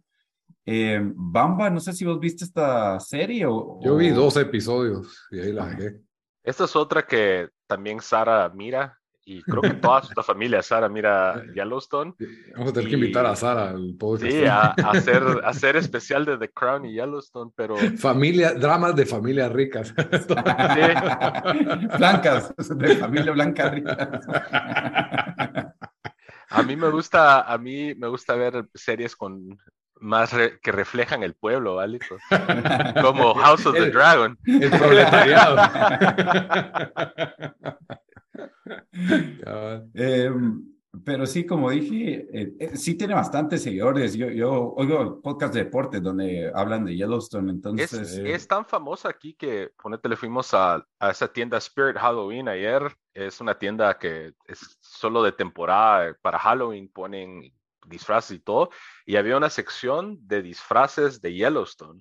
Bamba, 1.14 1.70
no 1.70 1.80
sé 1.80 1.92
si 1.92 2.04
vos 2.04 2.20
viste 2.20 2.44
esta 2.44 2.98
serie 3.00 3.46
o... 3.46 3.80
Yo 3.82 3.96
vi 3.96 4.10
dos 4.10 4.36
episodios 4.36 5.26
y 5.30 5.40
ahí 5.40 5.52
la 5.52 5.66
dejé. 5.66 6.00
Esta 6.42 6.64
es 6.64 6.76
otra 6.76 7.04
que 7.04 7.48
también 7.66 8.00
Sara 8.00 8.48
mira 8.48 8.98
y 9.28 9.42
creo 9.42 9.60
que 9.60 9.74
toda 9.74 10.04
su 10.04 10.22
familia, 10.22 10.62
Sara, 10.62 10.88
mira 10.88 11.42
Yellowstone. 11.52 12.14
Vamos 12.54 12.70
a 12.70 12.74
tener 12.74 12.88
que 12.88 12.94
invitar 12.94 13.26
a 13.26 13.34
Sara 13.34 13.70
al 13.70 13.96
podcast. 13.98 14.32
Sí, 14.32 14.44
a, 14.46 14.68
hacer, 14.68 15.24
hacer 15.44 15.76
especial 15.76 16.24
de 16.24 16.38
The 16.38 16.52
Crown 16.52 16.86
y 16.86 16.94
Yellowstone, 16.94 17.50
pero... 17.56 17.76
Familia, 17.98 18.54
dramas 18.54 18.94
de 18.94 19.04
familias 19.04 19.52
ricas. 19.52 19.92
Blancas, 21.98 22.54
de 22.56 22.96
familia 22.96 23.32
blanca 23.32 23.68
rica. 23.68 24.10
A 26.50 26.62
mí 26.62 26.76
me 26.76 26.88
gusta, 26.88 27.40
a 27.40 27.58
mí 27.58 27.96
me 27.96 28.06
gusta 28.06 28.36
ver 28.36 28.68
series 28.74 29.16
con 29.16 29.58
más 29.98 30.30
que 30.62 30.72
reflejan 30.72 31.24
el 31.24 31.34
pueblo, 31.34 31.76
¿vale? 31.76 31.98
Como 33.02 33.34
House 33.34 33.66
of 33.66 33.74
the 33.74 33.90
Dragon. 33.90 34.38
El 34.46 34.70
proletariado. 34.70 35.56
Em, 39.94 40.76
pero 41.04 41.26
sí, 41.26 41.44
como 41.44 41.70
dije, 41.70 42.26
eh, 42.32 42.52
eh, 42.58 42.76
sí 42.76 42.94
tiene 42.94 43.14
bastantes 43.14 43.62
seguidores. 43.62 44.14
Yo, 44.14 44.28
yo 44.30 44.72
oigo 44.76 45.20
podcast 45.20 45.54
de 45.54 45.64
deporte 45.64 46.00
donde 46.00 46.50
hablan 46.54 46.84
de 46.84 46.96
Yellowstone, 46.96 47.50
entonces... 47.50 47.92
Es, 47.92 48.18
es 48.18 48.48
tan 48.48 48.64
famosa 48.64 49.10
aquí 49.10 49.34
que, 49.34 49.70
ponete, 49.82 50.08
le 50.08 50.16
fuimos 50.16 50.54
a, 50.54 50.86
a, 50.98 51.10
esa 51.10 51.32
tienda 51.32 51.58
Spirit 51.58 51.96
Halloween 51.96 52.48
ayer. 52.48 52.82
Es 53.12 53.40
una 53.40 53.58
tienda 53.58 53.98
que 53.98 54.32
es 54.46 54.78
solo 54.80 55.22
de 55.22 55.32
temporada. 55.32 56.16
Para 56.22 56.38
Halloween 56.38 56.88
ponen 56.88 57.52
disfraces 57.86 58.38
y 58.38 58.40
todo. 58.40 58.70
Y 59.04 59.16
había 59.16 59.36
una 59.36 59.50
sección 59.50 60.18
de 60.26 60.42
disfraces 60.42 61.20
de 61.20 61.34
Yellowstone 61.34 62.00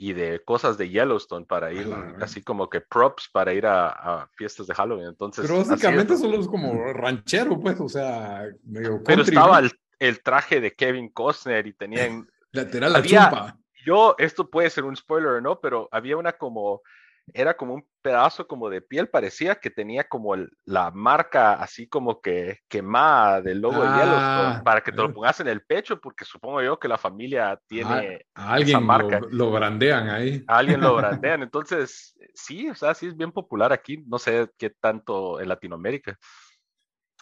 y 0.00 0.12
de 0.12 0.40
cosas 0.44 0.78
de 0.78 0.88
Yellowstone 0.88 1.44
para 1.44 1.72
ir, 1.72 1.88
Ah, 1.92 2.14
así 2.20 2.40
como 2.40 2.70
que 2.70 2.80
props 2.80 3.28
para 3.32 3.52
ir 3.52 3.66
a, 3.66 3.88
a 3.88 4.28
fiestas 4.36 4.68
de 4.68 4.74
Halloween. 4.74 5.08
Entonces, 5.08 5.44
Pero 5.44 5.58
básicamente 5.64 6.16
solo 6.16 6.38
es 6.38 6.46
como 6.46 6.92
ranchero, 6.92 7.58
pues, 7.60 7.80
o 7.80 7.88
sea, 7.88 8.44
medio 8.64 9.02
Pero 9.02 9.16
country, 9.24 9.34
estaba 9.34 9.60
¿no? 9.60 9.66
el, 9.66 9.72
el 9.98 10.22
traje 10.22 10.60
de 10.60 10.72
Kevin 10.74 11.08
Costner 11.08 11.66
y 11.66 11.72
tenían 11.72 12.28
Lateral 12.52 12.92
la 12.92 12.98
había- 13.00 13.28
chumpa. 13.28 13.58
yo, 13.84 14.14
esto 14.18 14.48
puede 14.48 14.70
ser 14.70 14.84
un 14.84 14.94
spoiler 14.96 15.30
o 15.32 15.40
no, 15.40 15.58
pero 15.60 15.88
había 15.90 16.16
una 16.16 16.32
como, 16.34 16.80
era 17.34 17.56
como 17.56 17.74
un 17.74 17.86
pedazo 18.02 18.46
como 18.46 18.70
de 18.70 18.80
piel, 18.82 19.08
parecía 19.08 19.56
que 19.56 19.70
tenía 19.70 20.04
como 20.04 20.34
el- 20.34 20.50
la 20.64 20.90
marca 20.90 21.54
así 21.54 21.88
como 21.88 22.20
que 22.20 22.58
quemada 22.68 23.40
del 23.42 23.60
logo 23.60 23.82
de 23.82 23.90
Ah, 23.90 23.94
Yellowstone 23.96 24.62
para 24.64 24.80
que 24.80 24.92
te 24.92 24.98
lo 25.02 25.10
eh. 25.10 25.14
pongas 25.14 25.40
en 25.40 25.48
el 25.48 25.62
pecho, 25.62 26.00
porque 26.00 26.24
supongo 26.24 26.62
yo 26.62 26.78
que 26.78 26.88
la 26.88 26.98
familia 26.98 27.60
tiene, 27.66 28.24
A, 28.34 28.42
a 28.50 28.52
alguien 28.54 28.86
marca. 28.86 29.20
lo, 29.20 29.28
lo 29.30 29.50
brandean 29.52 30.08
ahí. 30.08 30.42
a 30.46 30.58
alguien 30.58 30.80
lo 30.80 30.96
brandean, 30.96 31.42
entonces 31.42 32.14
sí, 32.34 32.68
o 32.70 32.74
sea, 32.74 32.94
sí 32.94 33.06
es 33.08 33.16
bien 33.16 33.32
popular 33.32 33.72
aquí, 33.72 33.98
no 34.06 34.18
sé 34.18 34.48
qué 34.56 34.70
tanto 34.70 35.40
en 35.40 35.48
Latinoamérica. 35.48 36.16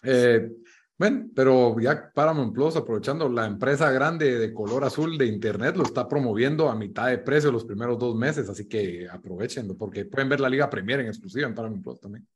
Eh, 0.03 0.49
bueno, 0.97 1.27
pero 1.35 1.79
ya 1.79 2.11
Paramount 2.13 2.53
Plus, 2.53 2.75
aprovechando 2.75 3.29
la 3.29 3.45
empresa 3.45 3.91
grande 3.91 4.39
de 4.39 4.53
color 4.53 4.83
azul 4.83 5.17
de 5.17 5.27
Internet, 5.27 5.75
lo 5.75 5.83
está 5.83 6.07
promoviendo 6.07 6.69
a 6.69 6.75
mitad 6.75 7.07
de 7.07 7.19
precio 7.19 7.51
los 7.51 7.65
primeros 7.65 7.99
dos 7.99 8.15
meses, 8.15 8.49
así 8.49 8.67
que 8.67 9.07
aprovechenlo, 9.09 9.75
porque 9.77 10.05
pueden 10.05 10.29
ver 10.29 10.39
la 10.39 10.49
Liga 10.49 10.69
Premier 10.69 10.99
en 10.99 11.07
exclusiva 11.07 11.47
en 11.47 11.55
Paramount 11.55 11.83
Plus 11.83 11.99
también. 11.99 12.27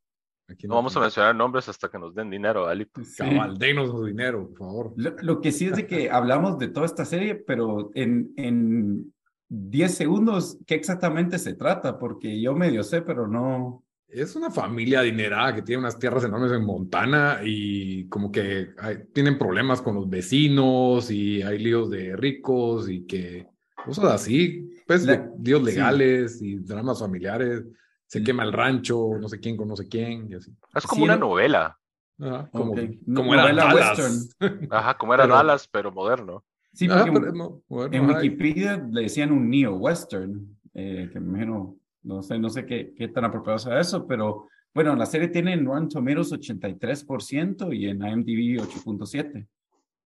Aquí 0.47 0.67
No 0.67 0.75
vamos 0.75 0.95
a 0.97 0.99
mencionar 0.99 1.35
nombres 1.35 1.69
hasta 1.69 1.89
que 1.89 1.97
nos 1.97 2.13
den 2.13 2.29
dinero, 2.29 2.67
Ali. 2.67 2.87
Sí. 3.03 3.17
Cabal, 3.17 3.57
denos 3.57 3.89
su 3.89 4.05
dinero, 4.05 4.47
por 4.49 4.57
favor. 4.57 4.93
Lo, 4.97 5.15
lo 5.21 5.41
que 5.41 5.51
sí 5.51 5.67
es 5.67 5.75
de 5.75 5.87
que 5.87 6.09
hablamos 6.09 6.59
de 6.59 6.67
toda 6.67 6.85
esta 6.85 7.05
serie, 7.05 7.35
pero 7.35 7.89
en, 7.95 8.33
en 8.35 9.13
10 9.53 9.93
segundos, 9.93 10.57
¿qué 10.65 10.75
exactamente 10.75 11.37
se 11.37 11.53
trata? 11.53 11.99
Porque 11.99 12.41
yo 12.41 12.53
medio 12.53 12.83
sé, 12.83 13.01
pero 13.01 13.27
no. 13.27 13.83
Es 14.13 14.35
una 14.35 14.51
familia 14.51 14.99
adinerada 14.99 15.55
que 15.55 15.61
tiene 15.61 15.79
unas 15.81 15.97
tierras 15.97 16.23
enormes 16.25 16.51
en 16.51 16.65
Montana 16.65 17.39
y 17.43 18.07
como 18.09 18.31
que 18.31 18.71
hay- 18.77 19.05
tienen 19.13 19.37
problemas 19.37 19.81
con 19.81 19.95
los 19.95 20.09
vecinos 20.09 21.09
y 21.11 21.41
hay 21.41 21.59
líos 21.59 21.89
de 21.89 22.15
ricos 22.17 22.89
y 22.89 23.05
que 23.05 23.47
cosas 23.85 24.05
así, 24.11 24.69
pues 24.85 25.05
La- 25.05 25.29
líos 25.41 25.61
sí. 25.61 25.65
legales 25.67 26.41
y 26.41 26.57
dramas 26.57 26.99
familiares. 26.99 27.63
Se 28.05 28.21
quema 28.21 28.43
el 28.43 28.51
rancho, 28.51 29.11
no 29.19 29.29
sé 29.29 29.39
quién 29.39 29.55
con 29.55 29.69
no 29.69 29.77
sé 29.77 29.87
quién 29.87 30.29
y 30.29 30.33
así. 30.35 30.51
Es 30.75 30.85
como 30.85 30.99
Sí, 30.99 31.03
una 31.05 31.15
no- 31.15 31.27
novela, 31.29 31.77
Ajá, 32.19 32.49
como, 32.51 32.73
Ok. 32.73 32.79
como 33.05 33.23
No- 33.23 33.33
era 33.33 33.41
novela 33.43 33.65
Dallas. 33.73 34.37
ajá, 34.71 34.97
como 34.97 35.13
era 35.13 35.23
Pero- 35.23 35.35
Dallas, 35.35 35.67
pero 35.71 35.91
moderno. 35.91 36.43
Sí, 36.73 36.87
Ajá, 36.89 37.05
porque 37.05 37.19
pero 37.19 37.31
no, 37.33 37.61
bueno, 37.69 37.95
en 37.95 38.05
Wikipedia 38.09 38.77
le 38.91 39.01
decían 39.03 39.31
un 39.31 39.49
neo-western, 39.49 40.57
eh, 40.73 41.09
que 41.11 41.19
me 41.19 41.29
imagino, 41.29 41.75
no 42.03 42.21
sé, 42.21 42.39
no 42.39 42.49
sé 42.49 42.65
qué, 42.65 42.93
qué 42.95 43.07
tan 43.07 43.25
apropiado 43.25 43.59
sea 43.59 43.79
eso, 43.79 44.05
pero 44.07 44.47
bueno, 44.73 44.95
la 44.95 45.05
serie 45.05 45.27
tiene 45.27 45.53
en 45.53 45.65
Rotten 45.65 45.89
Tomatoes 45.89 46.31
83% 46.31 47.75
y 47.75 47.87
en 47.87 48.01
IMDb 48.01 48.61
8.7%. 48.61 49.47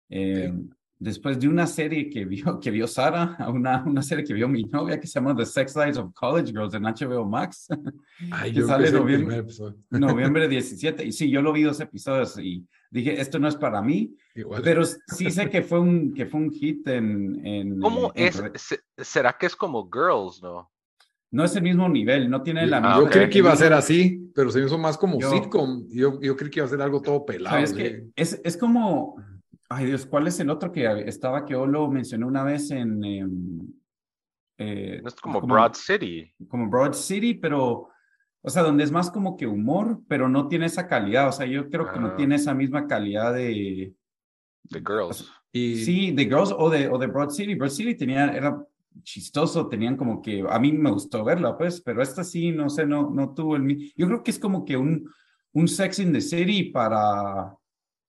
Eh, 0.10 0.54
Después 1.00 1.40
de 1.40 1.48
una 1.48 1.68
serie 1.68 2.10
que 2.10 2.26
vio, 2.26 2.60
que 2.60 2.72
vio 2.72 2.88
Sara, 2.88 3.38
una, 3.50 3.84
una 3.86 4.02
serie 4.02 4.24
que 4.24 4.34
vio 4.34 4.48
mi 4.48 4.64
novia 4.64 5.00
que 5.00 5.06
se 5.06 5.14
llama 5.20 5.36
The 5.36 5.46
Sex 5.46 5.76
Lives 5.76 5.98
of 5.98 6.12
College 6.14 6.52
Girls 6.52 6.74
en 6.74 6.84
HBO 6.84 7.24
Max, 7.24 7.68
Ay, 8.32 8.52
que 8.52 8.60
yo 8.62 8.68
sale 8.68 8.92
noviembre. 8.92 9.46
noviembre 9.92 10.48
17. 10.48 11.06
Y 11.06 11.12
sí, 11.12 11.30
yo 11.30 11.44
lo 11.44 11.54
vi 11.54 11.62
dos 11.62 11.80
episodios 11.80 12.40
y 12.40 12.66
dije, 12.90 13.22
esto 13.22 13.38
no 13.38 13.48
es 13.48 13.56
para 13.56 13.80
mí, 13.84 14.16
Igual. 14.34 14.64
pero 14.64 14.84
sí 15.08 15.30
sé 15.30 15.52
que 15.52 15.62
fue 15.62 15.80
un, 15.80 16.16
que 16.16 16.26
fue 16.26 16.40
un 16.40 16.52
hit 16.52 16.88
en... 16.88 17.46
en 17.46 17.80
¿Cómo 17.80 18.12
en 18.16 18.28
es? 18.28 18.82
¿Será 18.98 19.38
que 19.38 19.46
es 19.46 19.56
como 19.56 19.88
Girls, 19.92 20.42
no? 20.42 20.72
No 21.38 21.44
es 21.44 21.56
el 21.56 21.62
mismo 21.62 21.88
nivel, 21.88 22.32
no 22.32 22.42
tiene 22.42 22.66
la 22.66 22.78
Ah, 22.80 22.96
yo 22.96 23.02
misma- 23.06 23.12
creí 23.12 23.30
que 23.30 23.38
iba 23.38 23.52
a 23.52 23.56
ser 23.56 23.72
así, 23.74 24.32
pero 24.34 24.50
se 24.50 24.60
me 24.60 24.66
hizo 24.66 24.78
más 24.80 24.98
como 24.98 25.20
Yo- 25.20 25.30
sitcom. 25.30 25.86
Yo, 25.90 26.20
yo 26.20 26.36
creí 26.36 26.50
que 26.50 26.60
iba 26.62 26.66
a 26.66 26.70
ser 26.70 26.82
algo 26.82 27.00
todo 27.00 27.24
pelado. 27.26 27.56
¿Sabes 27.56 27.74
así. 27.74 27.82
qué? 27.84 28.08
Es, 28.16 28.42
es 28.44 28.58
como, 28.58 29.16
ay 29.70 29.86
Dios, 29.86 30.08
¿cuál 30.08 30.26
es 30.26 30.40
el 30.40 30.50
otro 30.50 30.72
que 30.72 30.84
estaba 31.08 31.46
que 31.46 31.54
yo 31.54 31.68
lo 31.68 31.90
mencioné 31.92 32.26
una 32.26 32.44
vez 32.44 32.72
en... 32.72 33.04
em, 33.04 33.60
eh, 34.58 35.00
No 35.04 35.08
es 35.10 35.16
como 35.16 35.40
Broad 35.42 35.74
City. 35.76 36.34
como 36.48 36.68
Broad 36.70 36.94
City, 36.94 37.36
pero, 37.36 37.90
o 38.42 38.50
sea, 38.50 38.64
donde 38.64 38.84
es 38.84 38.92
más 38.92 39.12
como 39.12 39.38
que 39.38 39.46
humor, 39.46 40.02
pero 40.08 40.28
no 40.28 40.48
tiene 40.48 40.66
esa 40.66 40.88
calidad, 40.88 41.28
o 41.28 41.32
sea, 41.32 41.46
yo 41.46 41.70
creo 41.70 41.92
que 41.94 42.00
no 42.00 42.08
Ah. 42.08 42.16
tiene 42.16 42.34
esa 42.36 42.56
misma 42.56 42.88
calidad 42.88 43.34
de, 43.36 43.94
The 44.70 44.80
Girls. 44.80 45.32
Y 45.52 45.76
sí, 45.86 46.12
de 46.14 46.24
Girls 46.26 46.52
o 46.58 46.70
de, 46.72 46.88
o 46.90 46.98
de 46.98 47.06
Broad 47.06 47.30
City. 47.30 47.54
Broad 47.54 47.70
City 47.70 47.94
tenía, 47.96 48.32
era 48.32 48.60
chistoso, 49.04 49.68
tenían 49.70 49.98
como 49.98 50.22
que, 50.22 50.44
a 50.50 50.60
mí 50.60 50.72
me 50.74 50.92
gustó 50.92 51.24
verla, 51.24 51.58
pues, 51.58 51.82
pero 51.82 52.02
esta 52.02 52.24
sí, 52.24 52.52
no 52.52 52.70
sé, 52.70 52.86
no, 52.86 53.10
no 53.10 53.34
tuvo 53.34 53.56
el, 53.56 53.94
yo 53.96 54.08
creo 54.08 54.24
que 54.24 54.32
es 54.32 54.40
como 54.40 54.66
que 54.66 54.78
un, 54.78 55.10
un 55.54 55.68
Sex 55.68 56.00
in 56.00 56.14
the 56.14 56.22
City 56.22 56.66
para 56.72 57.56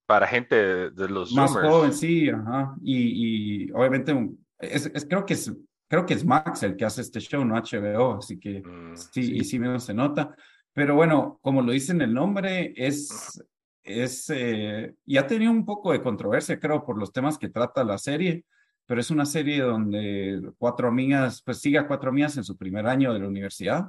Para 0.06 0.26
gente 0.26 0.56
de, 0.56 0.90
de 0.90 1.08
los 1.08 1.34
más 1.34 1.50
Zoomers. 1.50 1.68
joven, 1.68 1.92
sí, 1.92 2.28
ajá, 2.30 2.74
y, 2.82 3.64
y 3.66 3.70
obviamente, 3.72 4.12
es, 4.58 4.86
es- 4.94 5.04
creo 5.06 5.26
que 5.26 5.34
es, 5.34 5.52
creo 5.88 6.06
que 6.06 6.14
es 6.14 6.24
Max 6.24 6.62
el 6.62 6.76
que 6.76 6.84
hace 6.84 7.02
este 7.02 7.20
show, 7.20 7.44
no 7.44 7.56
HBO, 7.56 8.14
así 8.18 8.38
que 8.38 8.62
Mm, 8.62 8.94
Sí, 9.12 9.36
y 9.36 9.44
sí 9.44 9.58
menos 9.58 9.84
se 9.84 9.94
nota. 9.94 10.34
Pero 10.72 10.94
bueno, 10.94 11.38
como 11.42 11.62
lo 11.62 11.72
dice 11.72 11.92
en 11.92 12.02
el 12.02 12.14
nombre, 12.14 12.72
es, 12.76 13.42
es, 13.82 14.30
eh, 14.30 14.94
ya 15.06 15.26
tenía 15.26 15.50
un 15.50 15.64
poco 15.64 15.92
de 15.92 16.02
controversia, 16.02 16.58
creo, 16.60 16.84
por 16.84 16.98
los 16.98 17.12
temas 17.12 17.36
que 17.38 17.48
trata 17.48 17.84
la 17.84 17.98
serie, 17.98 18.44
pero 18.88 19.02
es 19.02 19.10
una 19.10 19.26
serie 19.26 19.60
donde 19.60 20.50
cuatro 20.56 20.88
amigas, 20.88 21.42
pues 21.42 21.58
sigue 21.58 21.76
a 21.76 21.86
cuatro 21.86 22.08
amigas 22.08 22.38
en 22.38 22.44
su 22.44 22.56
primer 22.56 22.86
año 22.86 23.12
de 23.12 23.18
la 23.18 23.28
universidad. 23.28 23.86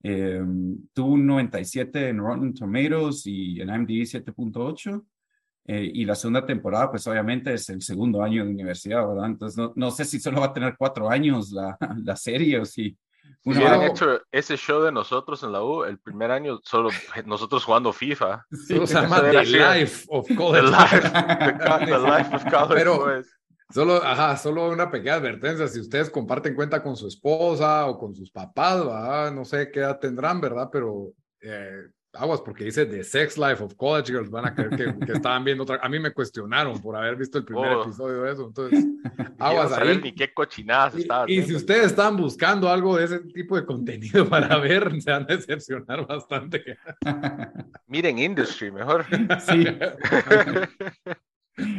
Eh, 0.00 0.40
tuvo 0.92 1.14
un 1.14 1.26
97 1.26 2.10
en 2.10 2.18
Rotten 2.18 2.54
Tomatoes 2.54 3.26
y 3.26 3.60
en 3.60 3.68
IMDb 3.68 4.06
7.8. 4.06 5.04
Eh, 5.64 5.90
y 5.92 6.04
la 6.04 6.14
segunda 6.14 6.46
temporada, 6.46 6.88
pues 6.88 7.04
obviamente 7.08 7.52
es 7.52 7.68
el 7.68 7.82
segundo 7.82 8.22
año 8.22 8.44
de 8.44 8.50
universidad, 8.52 9.08
¿verdad? 9.08 9.26
Entonces 9.26 9.58
no, 9.58 9.72
no 9.74 9.90
sé 9.90 10.04
si 10.04 10.20
solo 10.20 10.40
va 10.40 10.46
a 10.46 10.52
tener 10.52 10.76
cuatro 10.78 11.10
años 11.10 11.50
la, 11.50 11.76
la 12.04 12.14
serie 12.14 12.60
o 12.60 12.64
si... 12.64 12.96
Si 13.42 13.50
una 13.50 13.58
hubieran 13.58 13.82
hecho 13.82 14.22
ese 14.30 14.56
show 14.56 14.82
de 14.82 14.92
nosotros 14.92 15.42
en 15.42 15.50
la 15.50 15.64
U, 15.64 15.82
el 15.82 15.98
primer 15.98 16.30
año, 16.30 16.60
solo 16.62 16.90
nosotros 17.26 17.64
jugando 17.64 17.92
FIFA. 17.92 18.46
solo 18.68 18.86
se 18.86 18.94
llama 18.94 19.16
eso 19.18 19.52
The. 19.52 19.80
Life 19.80 20.06
of 20.08 20.28
The 20.28 20.34
College. 20.36 20.70
life, 20.70 21.10
the, 21.10 21.86
the 21.86 21.98
life 21.98 22.34
of 22.36 22.44
college 22.44 22.74
Pero-. 22.74 23.22
Solo, 23.70 24.02
ajá, 24.02 24.36
solo 24.36 24.70
una 24.70 24.90
pequeña 24.90 25.14
advertencia. 25.16 25.68
Si 25.68 25.80
ustedes 25.80 26.08
comparten 26.10 26.54
cuenta 26.54 26.82
con 26.82 26.96
su 26.96 27.06
esposa 27.06 27.86
o 27.86 27.98
con 27.98 28.14
sus 28.14 28.30
papás, 28.30 28.78
¿verdad? 28.84 29.32
no 29.32 29.44
sé 29.44 29.70
qué 29.70 29.80
edad 29.80 29.98
tendrán, 29.98 30.40
¿verdad? 30.40 30.70
Pero 30.72 31.12
eh, 31.42 31.88
aguas, 32.14 32.40
porque 32.40 32.64
dice 32.64 32.86
The 32.86 33.04
Sex 33.04 33.36
Life 33.36 33.62
of 33.62 33.74
College 33.76 34.10
Girls, 34.10 34.30
van 34.30 34.46
a 34.46 34.54
creer 34.54 34.70
que, 34.70 35.06
que 35.06 35.12
estaban 35.12 35.44
viendo 35.44 35.64
otra. 35.64 35.78
A 35.82 35.88
mí 35.90 35.98
me 36.00 36.12
cuestionaron 36.12 36.80
por 36.80 36.96
haber 36.96 37.16
visto 37.16 37.36
el 37.36 37.44
primer 37.44 37.70
Oh. 37.70 37.82
episodio 37.82 38.22
de 38.22 38.32
eso. 38.32 38.46
Entonces, 38.46 38.86
aguas 39.38 39.68
saber 39.70 39.88
ahí. 39.88 40.00
ni 40.02 40.14
qué 40.14 40.32
cochinadas 40.32 40.94
Y, 40.96 41.02
estaban 41.02 41.28
y 41.28 41.42
si 41.42 41.54
ustedes 41.54 41.86
están 41.86 42.16
buscando 42.16 42.70
algo 42.70 42.96
de 42.96 43.04
ese 43.04 43.18
tipo 43.20 43.54
de 43.54 43.66
contenido 43.66 44.26
para 44.30 44.56
ver, 44.58 45.00
se 45.02 45.10
van 45.10 45.24
a 45.24 45.36
decepcionar 45.36 46.06
bastante. 46.06 46.78
Miren 47.86 48.18
Industry, 48.18 48.70
mejor. 48.72 49.04
Sí. 49.46 49.66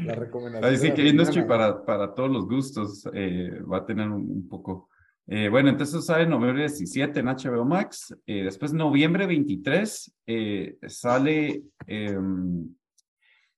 La 0.05 0.15
recomendación. 0.15 0.73
Así 0.73 0.91
que 0.91 1.07
Industry 1.07 1.43
para, 1.45 1.83
para 1.85 2.13
todos 2.13 2.29
los 2.29 2.45
gustos 2.47 3.07
eh, 3.13 3.61
va 3.61 3.77
a 3.77 3.85
tener 3.85 4.09
un, 4.09 4.29
un 4.29 4.47
poco. 4.49 4.89
Eh, 5.31 5.47
bueno, 5.47 5.69
entonces 5.69 6.05
sale 6.05 6.25
noviembre 6.25 6.63
17 6.63 7.19
en 7.19 7.27
HBO 7.27 7.63
Max. 7.63 8.15
Eh, 8.25 8.43
después, 8.43 8.73
noviembre 8.73 9.27
23, 9.27 10.11
eh, 10.25 10.77
sale 10.87 11.61
em, 11.85 12.67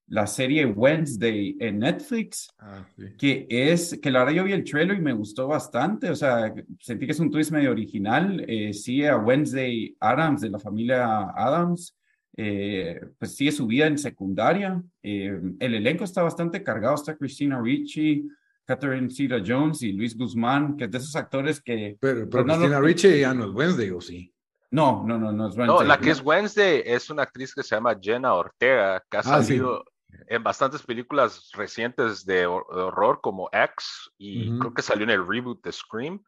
la 0.07 0.27
serie 0.27 0.65
Wednesday 0.65 1.55
en 1.61 1.79
Netflix, 1.79 2.49
Ah, 2.59 2.85
sí. 2.97 3.05
que 3.17 3.47
es, 3.49 3.97
que 4.01 4.11
la 4.11 4.19
verdad 4.19 4.33
yo 4.33 4.43
vi 4.43 4.51
el 4.51 4.65
trailer 4.65 4.97
y 4.97 5.01
me 5.01 5.13
gustó 5.13 5.47
bastante. 5.47 6.09
O 6.09 6.15
sea, 6.15 6.53
sentí 6.81 7.05
que 7.05 7.13
es 7.13 7.19
un 7.21 7.31
twist 7.31 7.51
medio 7.51 7.71
original. 7.71 8.43
Eh, 8.49 8.73
sigue 8.73 9.07
a 9.07 9.15
Wednesday 9.17 9.95
Adams 10.01 10.41
de 10.41 10.49
la 10.49 10.59
familia 10.59 11.29
Adams. 11.37 11.95
Eh, 12.38 13.00
pues 13.19 13.35
sigue 13.35 13.51
su 13.51 13.67
vida 13.67 13.88
en 13.88 13.97
secundaria. 13.97 14.81
Eh, 15.03 15.39
el 15.59 15.75
elenco 15.75 16.03
está 16.03 16.23
bastante 16.23 16.63
cargado. 16.63 16.95
Está 16.95 17.15
Christina 17.17 17.61
Ricci, 17.61 18.27
Catherine 18.65 19.09
Zeta 19.09 19.41
Jones 19.45 19.81
y 19.83 19.91
Luis 19.93 20.17
Guzmán, 20.17 20.77
que 20.77 20.85
es 20.85 20.91
de 20.91 20.97
esos 20.97 21.15
actores 21.15 21.61
que... 21.61 21.97
Pero, 22.00 22.29
pero 22.29 22.45
Pues 22.45 22.59
no 22.59 22.67
lo- 22.67 22.81
Ricci 22.81 23.19
ya 23.19 23.33
no 23.33 23.45
es 23.45 23.51
Wednesday, 23.51 23.89
¿o 23.91 24.00
sí? 24.01 24.33
No, 24.71 25.03
no, 25.05 25.17
no, 25.17 25.33
no 25.33 25.50
es 25.50 25.57
No, 25.57 25.63
Wednesday. 25.65 25.88
la 25.88 26.00
que 26.00 26.11
es 26.11 26.21
Wednesday 26.23 26.81
es 26.85 27.09
una 27.09 27.23
actriz 27.23 27.53
que 27.53 27.63
se 27.63 27.75
llama 27.75 27.97
Jenna 28.01 28.33
Ortega, 28.33 29.03
que 29.09 29.17
ha 29.17 29.19
Ah, 29.19 29.41
sí. 29.43 29.47
salido 29.57 29.83
en 30.27 30.43
bastantes 30.43 30.83
películas 30.83 31.50
recientes 31.53 32.25
de, 32.25 32.47
hor- 32.47 32.73
de 32.73 32.81
horror 32.81 33.19
como 33.21 33.50
X 33.51 34.09
y 34.17 34.57
creo 34.59 34.73
que 34.73 34.81
salió 34.81 35.03
en 35.03 35.09
el 35.09 35.27
reboot 35.27 35.61
de 35.63 35.71
Scream, 35.73 36.21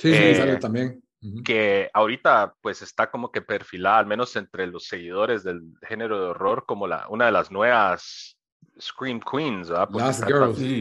Sí, 0.00 0.12
sí, 0.12 0.18
Eh, 0.22 0.34
sale 0.36 0.56
también. 0.58 1.02
Que 1.44 1.90
ahorita 1.94 2.54
pues 2.60 2.80
está 2.82 3.10
como 3.10 3.32
que 3.32 3.42
perfilada, 3.42 3.98
al 3.98 4.06
menos 4.06 4.36
entre 4.36 4.66
los 4.68 4.84
seguidores 4.86 5.42
del 5.42 5.62
género 5.82 6.20
de 6.20 6.26
horror, 6.28 6.64
como 6.66 6.86
la, 6.86 7.08
una 7.08 7.26
de 7.26 7.32
las 7.32 7.50
nuevas 7.50 8.38
Scream 8.80 9.20
Queens, 9.20 9.68
¿verdad? 9.68 9.88
Porque 9.90 10.06
Last 10.06 10.20
trata- 10.24 10.52
Girls. 10.54 10.58
Sí, 10.58 10.80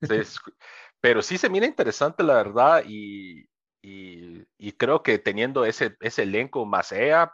pero 1.00 1.22
sí 1.22 1.38
se 1.38 1.48
mira 1.48 1.66
interesante, 1.66 2.22
la 2.24 2.34
verdad, 2.34 2.82
y, 2.86 3.48
y, 3.80 4.44
y 4.58 4.72
creo 4.72 5.02
que 5.02 5.18
teniendo 5.18 5.64
ese, 5.64 5.96
ese 6.00 6.24
elenco 6.24 6.66
más 6.66 6.90
ella, 6.90 7.32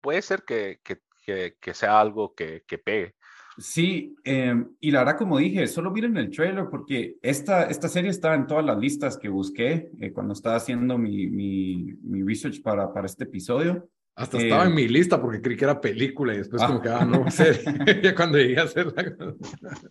puede 0.00 0.20
ser 0.22 0.42
que, 0.42 0.80
que, 0.82 0.98
que, 1.24 1.56
que 1.60 1.74
sea 1.74 2.00
algo 2.00 2.34
que, 2.34 2.64
que 2.66 2.78
pegue. 2.78 3.14
Sí, 3.56 4.16
eh, 4.24 4.64
y 4.80 4.90
la 4.90 5.00
verdad, 5.00 5.18
como 5.18 5.38
dije, 5.38 5.66
solo 5.66 5.90
miren 5.90 6.16
el 6.16 6.30
trailer 6.30 6.66
porque 6.70 7.16
esta, 7.22 7.64
esta 7.64 7.88
serie 7.88 8.10
estaba 8.10 8.34
en 8.34 8.46
todas 8.46 8.64
las 8.64 8.78
listas 8.78 9.16
que 9.16 9.28
busqué 9.28 9.90
eh, 10.00 10.12
cuando 10.12 10.32
estaba 10.32 10.56
haciendo 10.56 10.98
mi, 10.98 11.28
mi, 11.28 11.94
mi, 12.02 12.22
research 12.22 12.62
para, 12.62 12.92
para 12.92 13.06
este 13.06 13.24
episodio. 13.24 13.88
Hasta 14.16 14.38
eh, 14.38 14.44
estaba 14.44 14.64
en 14.64 14.74
mi 14.74 14.88
lista 14.88 15.20
porque 15.20 15.40
creí 15.40 15.56
que 15.56 15.64
era 15.64 15.80
película 15.80 16.34
y 16.34 16.38
después 16.38 16.62
ah. 16.62 16.66
como 16.66 16.80
que, 16.80 16.88
ah, 16.88 17.04
no, 17.04 17.30
serie. 17.30 17.62
ya 18.02 18.14
cuando 18.14 18.38
llegué 18.38 18.58
a 18.58 18.64
hacerla. 18.64 19.14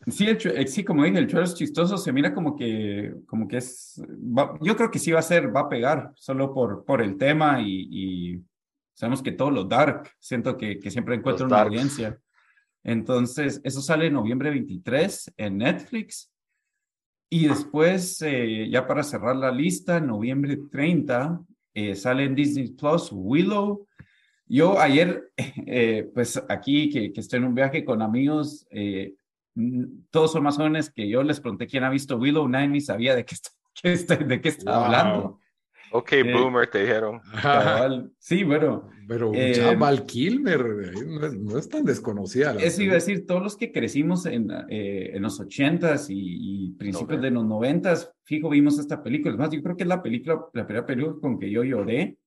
sí, 0.08 0.28
el, 0.28 0.38
eh, 0.46 0.68
sí, 0.68 0.84
como 0.84 1.06
dije, 1.06 1.20
el 1.20 1.28
trailer 1.28 1.48
es 1.48 1.56
chistoso, 1.56 1.98
se 1.98 2.12
mira 2.12 2.34
como 2.34 2.56
que, 2.58 3.14
como 3.26 3.48
que 3.48 3.58
es, 3.58 4.04
va, 4.10 4.58
yo 4.62 4.76
creo 4.76 4.92
que 4.92 5.00
sí 5.00 5.12
va 5.12 5.20
a 5.20 5.24
ser, 5.24 5.56
va 5.56 5.62
a 5.62 5.70
pegar, 5.70 6.12
solo 6.16 6.54
por, 6.54 6.84
por 6.84 7.02
el 7.02 7.18
tema 7.18 7.62
y, 7.62 7.88
y 7.90 8.42
sabemos 8.94 9.22
que 9.22 9.32
todo 9.32 9.52
lo 9.52 9.64
dark, 9.64 10.12
siento 10.20 10.58
que, 10.58 10.80
que 10.80 10.92
siempre 10.92 11.16
encuentro 11.16 11.46
una 11.46 11.62
audiencia. 11.62 12.20
Entonces, 12.84 13.62
eso 13.64 13.82
sale 13.82 14.08
en 14.08 14.14
noviembre 14.14 14.50
23 14.50 15.34
en 15.38 15.58
Netflix. 15.58 16.32
Y 17.30 17.48
después, 17.48 18.22
eh, 18.22 18.70
ya 18.70 18.86
para 18.86 19.04
cerrar 19.04 19.36
la 19.36 19.52
lista, 19.52 20.00
noviembre 20.00 20.58
30, 20.72 21.42
eh, 21.74 21.96
sale 21.96 22.26
en 22.26 22.36
Disney 22.36 22.70
Plus 22.70 23.10
Willow. 23.12 23.88
Yo 24.46 24.80
ayer, 24.80 25.32
eh, 25.38 26.10
pues 26.14 26.42
aquí 26.50 26.90
que, 26.90 27.12
que, 27.12 27.22
estoy 27.22 27.40
en 27.40 27.46
un 27.46 27.56
viaje 27.56 27.84
con 27.84 28.02
amigos, 28.02 28.68
todos 30.10 30.32
son 30.32 30.44
más 30.44 30.58
jóvenes 30.58 30.92
que 30.92 31.08
yo, 31.08 31.24
les 31.24 31.40
pregunté 31.40 31.68
quién 31.68 31.84
ha 31.84 31.90
visto 31.90 32.18
Willow, 32.18 32.48
nadie 32.48 32.68
ni 32.68 32.82
sabía 32.82 33.16
de 33.16 33.24
qué, 33.26 33.36
está, 33.84 34.16
de 34.18 34.42
qué 34.42 34.50
está 34.50 34.78
wow. 34.78 34.84
hablando. 34.84 35.40
Ok, 35.96 36.14
eh, 36.14 36.34
boomer, 36.34 36.68
te 36.72 36.82
dijeron. 36.82 37.22
Sí, 38.18 38.44
bueno. 38.44 38.90
Pero 39.08 39.32
eh, 39.36 39.54
ya 39.54 39.76
Val 39.76 40.06
Kilmer 40.06 40.66
no 41.06 41.28
es, 41.28 41.36
no 41.36 41.58
es, 41.60 41.70
tan 41.70 41.86
desconocida. 41.86 42.56
Eso 42.56 42.82
iba 42.82 42.94
a 42.94 42.96
decir, 42.96 43.28
todos 43.28 43.44
los 43.44 43.56
que 43.56 43.72
crecimos 43.72 44.26
en, 44.26 44.50
eh, 44.70 45.12
en 45.14 45.22
los 45.22 45.40
ochentas 45.40 46.10
y, 46.10 46.16
y, 46.18 46.72
principios 46.72 47.20
okay. 47.20 47.30
de 47.30 47.32
los 47.32 47.46
noventas, 47.46 48.12
fijo, 48.24 48.50
vimos 48.50 48.80
esta 48.80 49.04
película. 49.04 49.36
Además, 49.36 49.52
yo 49.52 49.62
creo 49.62 49.78
que 49.78 49.84
es 49.84 49.90
la 49.90 50.02
película, 50.02 50.44
la 50.54 50.66
primera 50.66 50.86
película 50.86 51.16
con 51.22 51.38
que 51.38 51.52
yo 51.52 51.64
lloré. 51.64 52.18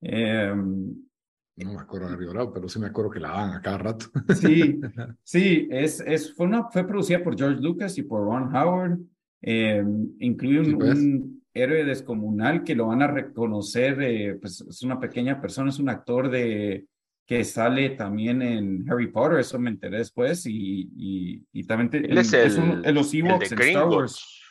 Eh, 0.00 0.54
no 0.54 1.74
me 1.74 1.80
acuerdo 1.80 2.06
haber 2.06 2.20
llorado, 2.20 2.50
pero 2.50 2.66
sí 2.66 2.78
me 2.78 2.86
acuerdo 2.86 3.10
que 3.10 3.20
la 3.20 3.28
daban 3.28 3.52
a 3.52 3.60
cada 3.60 3.76
rato. 3.76 4.06
Sí, 4.34 4.80
sí, 5.22 5.68
es, 5.70 6.00
es, 6.00 6.34
fue, 6.34 6.46
una, 6.46 6.70
fue 6.70 6.86
producida 6.86 7.22
por 7.22 7.36
George 7.36 7.60
Lucas 7.60 7.98
y 7.98 8.04
por 8.04 8.24
Ron 8.24 8.56
Howard. 8.56 8.98
Eh, 9.42 9.84
incluye 10.20 10.60
un, 10.60 10.64
sí, 10.64 10.74
pues. 10.76 10.98
un 10.98 11.41
héroe 11.54 11.84
descomunal 11.84 12.64
que 12.64 12.74
lo 12.74 12.86
van 12.86 13.02
a 13.02 13.08
reconocer, 13.08 14.00
eh, 14.02 14.38
pues 14.40 14.60
es 14.60 14.82
una 14.82 14.98
pequeña 14.98 15.40
persona, 15.40 15.70
es 15.70 15.78
un 15.78 15.88
actor 15.88 16.30
de 16.30 16.86
que 17.26 17.44
sale 17.44 17.90
también 17.90 18.42
en 18.42 18.84
Harry 18.90 19.10
Potter, 19.10 19.38
eso 19.38 19.58
me 19.58 19.70
enteré 19.70 19.98
después, 19.98 20.44
y, 20.46 20.90
y, 20.96 21.46
y 21.52 21.64
también 21.64 21.90
te, 21.90 21.98
Él 21.98 22.18
es, 22.18 22.32
el, 22.32 22.46
es 22.46 22.58
un, 22.58 22.84
en 22.84 22.94
los 22.94 23.14
Ewoks 23.14 23.52
en 23.52 23.60
Star 23.60 23.88
Wars. 23.88 24.42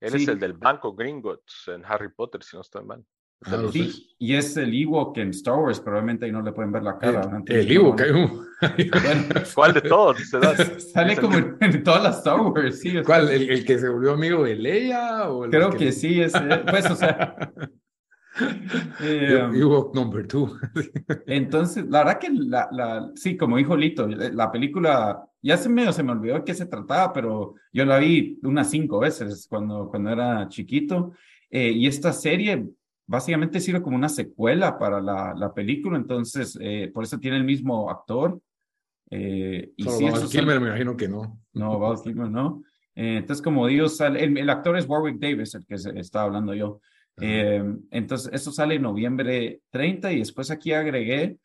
Él 0.00 0.12
sí. 0.12 0.22
es 0.22 0.28
el 0.28 0.38
del 0.38 0.52
banco 0.52 0.94
Gringotts 0.94 1.68
en 1.68 1.84
Harry 1.84 2.10
Potter, 2.14 2.42
si 2.42 2.56
no 2.56 2.60
estoy 2.60 2.84
mal. 2.84 3.04
Ah, 3.44 3.62
sí, 3.70 4.14
y 4.18 4.34
es 4.34 4.56
el 4.56 4.74
Ewok 4.74 5.18
en 5.18 5.30
Star 5.30 5.54
Wars, 5.54 5.78
probablemente 5.80 6.24
ahí 6.24 6.32
no 6.32 6.42
le 6.42 6.52
pueden 6.52 6.72
ver 6.72 6.82
la 6.82 6.98
cara. 6.98 7.42
El, 7.46 7.56
el 7.56 7.72
Ewok, 7.72 8.02
bueno, 8.10 8.46
¿Cuál 9.54 9.74
de 9.74 9.82
todos? 9.82 10.16
Sale 10.92 11.16
como 11.16 11.36
en, 11.36 11.56
en, 11.60 11.82
todas 11.84 12.02
las 12.02 12.18
Star 12.18 12.40
Wars, 12.40 12.80
sí. 12.80 12.94
¿Cuál? 13.04 13.30
¿El, 13.30 13.50
¿El, 13.50 13.64
que 13.64 13.78
se 13.78 13.88
volvió 13.88 14.12
amigo 14.12 14.44
de 14.44 14.56
Leia? 14.56 15.28
O 15.28 15.42
Creo 15.50 15.70
que... 15.70 15.76
que... 15.76 15.92
sí, 15.92 16.20
es, 16.20 16.32
pues, 16.68 16.90
o 16.90 16.96
sea... 16.96 17.36
eh, 19.00 19.50
Ewok 19.54 19.94
number 19.94 20.26
two. 20.26 20.58
entonces, 21.26 21.84
la 21.88 22.04
verdad 22.04 22.18
que, 22.18 22.30
la, 22.30 22.68
la, 22.72 23.10
sí, 23.14 23.36
como 23.36 23.58
dijo 23.58 23.76
Lito, 23.76 24.06
la 24.08 24.50
película, 24.50 25.22
ya 25.42 25.56
se 25.56 25.68
me, 25.68 25.92
se 25.92 26.02
me 26.02 26.12
olvidó 26.12 26.36
de 26.36 26.44
qué 26.44 26.54
se 26.54 26.66
trataba, 26.66 27.12
pero 27.12 27.54
yo 27.72 27.84
la 27.84 27.98
vi 27.98 28.38
unas 28.42 28.70
cinco 28.70 29.00
veces 29.00 29.46
cuando, 29.48 29.88
cuando 29.88 30.10
era 30.10 30.48
chiquito. 30.48 31.12
Eh, 31.50 31.70
y 31.70 31.86
esta 31.86 32.12
serie 32.12 32.66
básicamente 33.06 33.60
sirve 33.60 33.82
como 33.82 33.96
una 33.96 34.08
secuela 34.08 34.78
para 34.78 35.00
la, 35.00 35.34
la 35.34 35.54
película, 35.54 35.96
entonces 35.96 36.58
eh, 36.60 36.90
por 36.92 37.04
eso 37.04 37.18
tiene 37.18 37.36
el 37.36 37.44
mismo 37.44 37.90
actor. 37.90 38.40
Eh, 39.10 39.72
y 39.76 39.84
Solo 39.84 39.96
sí, 39.96 40.04
Val 40.10 40.28
Kilmer 40.28 40.60
me 40.60 40.68
imagino 40.68 40.96
que 40.96 41.08
no. 41.08 41.40
No, 41.52 41.78
Val 41.78 42.00
Kilmer 42.02 42.28
no. 42.28 42.62
Eh, 42.94 43.18
entonces, 43.18 43.42
como 43.42 43.66
digo, 43.66 43.88
sale, 43.88 44.24
el, 44.24 44.36
el, 44.36 44.50
actor 44.50 44.76
es 44.76 44.88
Warwick 44.88 45.18
Davis, 45.18 45.54
el 45.54 45.64
que 45.64 45.78
se, 45.78 45.98
estaba 45.98 46.24
hablando 46.24 46.54
yo. 46.54 46.80
-huh. 47.16 47.86
entonces, 47.90 48.30
eso 48.32 48.50
sale 48.50 48.74
en 48.74 48.82
noviembre 48.82 49.60
30 49.70 50.12
y 50.12 50.18
después 50.18 50.50
aquí 50.50 50.72
agregué 50.72 51.38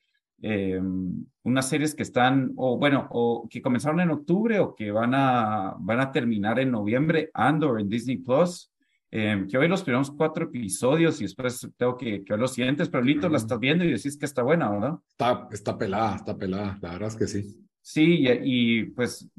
unas 1.44 1.70
series 1.70 1.94
que 1.94 2.02
están, 2.02 2.54
o 2.56 2.76
bueno, 2.80 3.08
o 3.12 3.48
que 3.48 3.62
comenzaron 3.62 4.00
en 4.00 4.10
octubre 4.10 4.58
o 4.60 4.76
que 4.76 4.90
van 4.92 5.14
a, 5.14 5.76
van 5.78 6.00
a 6.00 6.12
terminar 6.12 6.60
en 6.60 6.72
noviembre, 6.72 7.30
Andor 7.36 7.80
en 7.80 7.90
Disney 7.90 8.18
Plus. 8.18 8.71
Eh, 9.14 9.46
que 9.50 9.58
hoy 9.58 9.68
los 9.68 9.84
primeros 9.84 10.10
cuatro 10.10 10.46
episodios 10.46 11.20
y 11.20 11.26
después 11.26 11.70
tengo 11.76 11.98
que, 11.98 12.24
que 12.24 12.34
ver 12.34 12.40
los 12.40 12.54
siguientes, 12.54 12.88
pero 12.88 13.04
Lito 13.04 13.28
la 13.28 13.38
estás 13.38 13.60
viendo 13.60 13.84
y 13.84 13.92
decís 13.92 14.18
que 14.18 14.26
está 14.26 14.42
buena, 14.42 14.70
¿verdad? 14.70 14.94
Está, 15.10 15.50
está 15.52 15.78
pelada, 15.78 16.16
está 16.16 16.38
pelada, 16.38 16.80
la 16.82 16.92
verdad 16.94 17.10
es 17.10 17.16
que 17.18 17.28
sí. 17.28 17.68
Sí, 17.82 18.26
y, 18.26 18.30
y 18.44 18.84
pues 18.86 19.30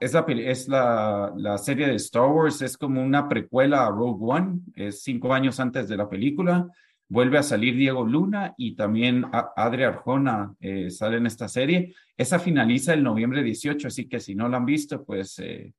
es, 0.00 0.14
la, 0.14 0.24
es 0.26 0.68
la, 0.68 1.32
la, 1.36 1.58
serie 1.58 1.86
de 1.86 1.96
Star 1.96 2.28
Wars, 2.28 2.62
es 2.62 2.78
como 2.78 3.02
una 3.02 3.28
precuela 3.28 3.86
a 3.86 3.90
Rogue 3.90 4.24
One, 4.24 4.60
es 4.74 5.02
cinco 5.02 5.34
años 5.34 5.60
antes 5.60 5.86
de 5.88 5.98
la 5.98 6.08
película. 6.08 6.66
Vuelve 7.06 7.38
a 7.38 7.42
salir 7.42 7.74
Diego 7.74 8.06
Luna 8.06 8.54
y 8.56 8.76
también 8.76 9.26
Adri 9.56 9.82
Arjona 9.82 10.54
eh, 10.60 10.90
sale 10.90 11.16
en 11.18 11.26
esta 11.26 11.48
serie. 11.48 11.92
Esa 12.16 12.38
finaliza 12.38 12.94
el 12.94 13.02
noviembre 13.02 13.42
18, 13.42 13.88
así 13.88 14.08
que 14.08 14.20
si 14.20 14.34
no 14.34 14.48
la 14.48 14.58
han 14.58 14.64
visto, 14.64 15.04
pues 15.04 15.38
eh, 15.40 15.74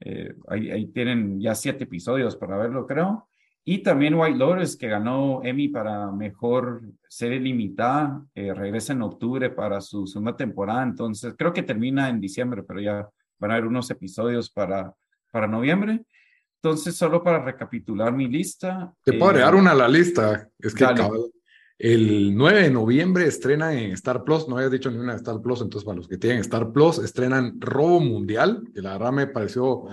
eh, 0.00 0.34
ahí, 0.48 0.70
ahí, 0.70 0.86
tienen 0.86 1.40
ya 1.40 1.54
siete 1.54 1.84
episodios 1.84 2.36
para 2.36 2.56
verlo, 2.56 2.86
creo. 2.86 3.28
Y 3.68 3.78
también 3.78 4.14
White 4.14 4.38
Lotus, 4.38 4.76
que 4.76 4.86
ganó 4.86 5.40
Emmy 5.42 5.66
para 5.68 6.12
mejor 6.12 6.82
serie 7.08 7.40
limitada, 7.40 8.24
eh, 8.32 8.54
regresa 8.54 8.92
en 8.92 9.02
octubre 9.02 9.50
para 9.50 9.80
su 9.80 10.06
segunda 10.06 10.36
temporada. 10.36 10.84
Entonces, 10.84 11.34
creo 11.36 11.52
que 11.52 11.64
termina 11.64 12.08
en 12.08 12.20
diciembre, 12.20 12.62
pero 12.62 12.80
ya 12.80 13.08
van 13.40 13.50
a 13.50 13.54
haber 13.54 13.66
unos 13.66 13.90
episodios 13.90 14.50
para, 14.50 14.94
para 15.32 15.48
noviembre. 15.48 16.04
Entonces, 16.62 16.94
solo 16.96 17.24
para 17.24 17.42
recapitular 17.42 18.12
mi 18.12 18.28
lista. 18.28 18.94
Te 19.02 19.14
puedo 19.14 19.30
agregar 19.30 19.54
eh, 19.54 19.58
una 19.58 19.72
a 19.72 19.74
la 19.74 19.88
lista. 19.88 20.48
Es 20.60 20.72
que 20.72 20.84
el 21.78 22.34
9 22.34 22.62
de 22.62 22.70
noviembre 22.70 23.26
estrena 23.26 23.74
en 23.74 23.92
Star 23.92 24.24
Plus, 24.24 24.48
no 24.48 24.56
había 24.56 24.70
dicho 24.70 24.90
ni 24.90 24.98
una 24.98 25.12
de 25.12 25.18
Star 25.18 25.42
Plus, 25.42 25.60
entonces 25.60 25.84
para 25.84 25.96
los 25.96 26.08
que 26.08 26.16
tienen 26.16 26.40
Star 26.40 26.72
Plus, 26.72 26.98
estrenan 26.98 27.60
Robo 27.60 28.00
Mundial, 28.00 28.62
que 28.74 28.80
la 28.80 28.92
verdad 28.92 29.12
me 29.12 29.26
pareció 29.26 29.84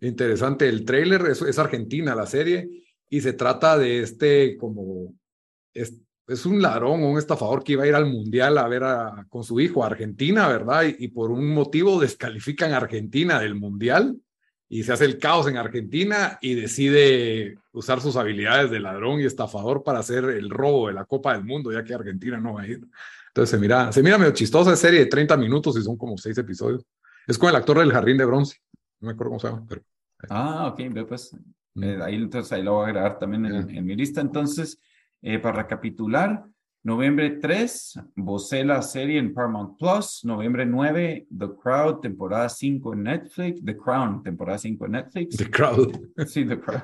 interesante 0.00 0.68
el 0.68 0.84
trailer, 0.84 1.22
es, 1.26 1.40
es, 1.40 1.58
Argentina 1.58 2.14
la 2.14 2.26
serie, 2.26 2.68
y 3.08 3.20
se 3.20 3.32
trata 3.32 3.78
de 3.78 4.02
este 4.02 4.58
como, 4.58 5.14
es, 5.72 5.98
es, 6.26 6.44
un 6.44 6.60
ladrón 6.60 7.02
o 7.02 7.10
un 7.10 7.18
estafador 7.18 7.64
que 7.64 7.72
iba 7.72 7.84
a 7.84 7.88
ir 7.88 7.94
al 7.94 8.06
Mundial 8.06 8.58
a 8.58 8.68
ver 8.68 8.84
a, 8.84 9.26
con 9.30 9.42
su 9.42 9.58
hijo 9.58 9.82
a 9.82 9.86
Argentina, 9.86 10.48
¿verdad? 10.48 10.84
Y, 10.84 11.06
y 11.06 11.08
por 11.08 11.30
un 11.30 11.48
motivo 11.54 11.98
descalifican 11.98 12.72
a 12.72 12.78
Argentina 12.78 13.40
del 13.40 13.54
Mundial 13.54 14.18
y 14.72 14.84
se 14.84 14.92
hace 14.94 15.04
el 15.04 15.18
caos 15.18 15.46
en 15.48 15.58
Argentina 15.58 16.38
y 16.40 16.54
decide 16.54 17.58
usar 17.72 18.00
sus 18.00 18.16
habilidades 18.16 18.70
de 18.70 18.80
ladrón 18.80 19.20
y 19.20 19.24
estafador 19.24 19.82
para 19.82 19.98
hacer 19.98 20.24
el 20.24 20.48
robo 20.48 20.88
de 20.88 20.94
la 20.94 21.04
Copa 21.04 21.34
del 21.34 21.44
Mundo, 21.44 21.70
ya 21.70 21.84
que 21.84 21.92
Argentina 21.92 22.38
no 22.38 22.54
va 22.54 22.62
a 22.62 22.66
ir. 22.66 22.80
Entonces 23.28 23.50
se 23.50 23.58
mira, 23.58 23.92
se 23.92 24.02
mira 24.02 24.16
medio 24.16 24.32
chistosa, 24.32 24.72
es 24.72 24.78
serie 24.78 25.00
de 25.00 25.06
30 25.06 25.36
minutos 25.36 25.76
y 25.76 25.82
son 25.82 25.98
como 25.98 26.16
seis 26.16 26.38
episodios. 26.38 26.86
Es 27.26 27.36
con 27.36 27.50
el 27.50 27.56
actor 27.56 27.80
del 27.80 27.92
Jardín 27.92 28.16
de 28.16 28.24
Bronce, 28.24 28.60
no 29.00 29.08
me 29.08 29.12
acuerdo 29.12 29.32
cómo 29.32 29.40
se 29.40 29.48
llama, 29.48 29.66
pero... 29.68 29.82
Ah, 30.30 30.68
ok, 30.68 31.06
pues 31.06 31.36
eh, 31.82 31.98
ahí, 32.02 32.14
entonces 32.14 32.50
ahí 32.52 32.62
lo 32.62 32.72
voy 32.72 32.84
a 32.84 32.88
agregar 32.88 33.18
también 33.18 33.44
en, 33.44 33.76
en 33.76 33.84
mi 33.84 33.94
lista. 33.94 34.22
Entonces, 34.22 34.80
eh, 35.20 35.38
para 35.38 35.64
recapitular, 35.64 36.46
Noviembre 36.84 37.38
3, 37.38 38.00
vocé 38.16 38.64
la 38.64 38.82
serie 38.82 39.20
en 39.20 39.32
Paramount 39.32 39.76
Plus. 39.78 40.24
Noviembre 40.24 40.66
9, 40.66 41.28
The 41.30 41.50
Crowd, 41.62 42.00
temporada 42.00 42.48
5 42.48 42.94
en 42.94 43.02
Netflix. 43.04 43.64
The 43.64 43.76
Crown, 43.76 44.20
temporada 44.24 44.58
5 44.58 44.86
en 44.86 44.90
Netflix. 44.90 45.36
The 45.36 45.48
Crowd. 45.48 45.96
Sí, 46.26 46.44
The 46.44 46.58
Crowd. 46.58 46.82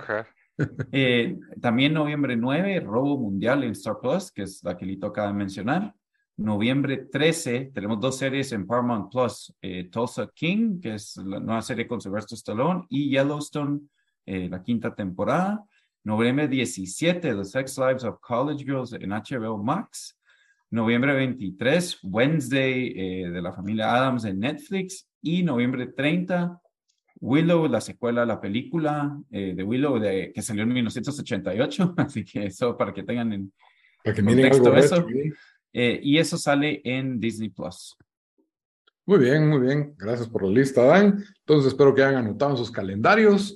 eh, 0.92 1.36
también 1.60 1.94
noviembre 1.94 2.36
9, 2.36 2.78
Robo 2.78 3.18
Mundial 3.18 3.64
en 3.64 3.72
Star 3.72 3.98
Plus, 4.00 4.30
que 4.30 4.42
es 4.42 4.62
la 4.62 4.76
que 4.76 4.86
Lito 4.86 5.08
acaba 5.08 5.28
de 5.28 5.34
mencionar. 5.34 5.92
Noviembre 6.36 7.08
13, 7.10 7.72
tenemos 7.74 7.98
dos 7.98 8.18
series 8.18 8.52
en 8.52 8.68
Paramount 8.68 9.10
Plus. 9.10 9.52
Eh, 9.60 9.88
Tulsa 9.90 10.30
King, 10.32 10.78
que 10.80 10.94
es 10.94 11.16
la 11.16 11.40
nueva 11.40 11.62
serie 11.62 11.88
con 11.88 12.00
Sylvester 12.00 12.36
Stallone, 12.36 12.86
y 12.88 13.10
Yellowstone, 13.10 13.80
eh, 14.24 14.48
la 14.48 14.62
quinta 14.62 14.94
temporada. 14.94 15.64
Noviembre 16.08 16.48
17, 16.48 17.34
The 17.34 17.44
Sex 17.44 17.76
Lives 17.76 18.02
of 18.02 18.18
College 18.20 18.64
Girls 18.64 18.94
en 18.94 19.10
HBO 19.10 19.62
Max. 19.62 20.18
Noviembre 20.70 21.12
23, 21.12 21.98
Wednesday 22.02 22.94
eh, 22.96 23.30
de 23.30 23.42
la 23.42 23.52
familia 23.52 23.94
Adams 23.94 24.24
en 24.24 24.40
Netflix. 24.40 25.06
Y 25.20 25.42
noviembre 25.42 25.88
30, 25.88 26.58
Willow, 27.20 27.68
la 27.68 27.82
secuela 27.82 28.24
la 28.24 28.40
película 28.40 29.20
eh, 29.30 29.52
de 29.54 29.62
Willow 29.62 29.98
de, 29.98 30.32
que 30.34 30.40
salió 30.40 30.62
en 30.62 30.72
1988, 30.72 31.94
así 31.98 32.24
que 32.24 32.46
eso 32.46 32.74
para 32.74 32.94
que 32.94 33.02
tengan 33.02 33.30
en 33.34 33.52
Para 34.02 34.16
que 34.16 34.24
contexto 34.24 34.74
eso. 34.76 35.06
Eh, 35.74 36.00
y 36.02 36.16
eso 36.16 36.38
sale 36.38 36.80
en 36.84 37.20
Disney 37.20 37.50
Plus. 37.50 37.98
Muy 39.04 39.18
bien, 39.18 39.46
muy 39.46 39.60
bien. 39.60 39.94
Gracias 39.98 40.26
por 40.26 40.42
la 40.42 40.52
lista, 40.52 40.84
Dan. 40.84 41.22
Entonces 41.40 41.72
espero 41.72 41.94
que 41.94 42.02
hayan 42.02 42.24
anotado 42.24 42.52
en 42.52 42.56
sus 42.56 42.70
calendarios. 42.70 43.54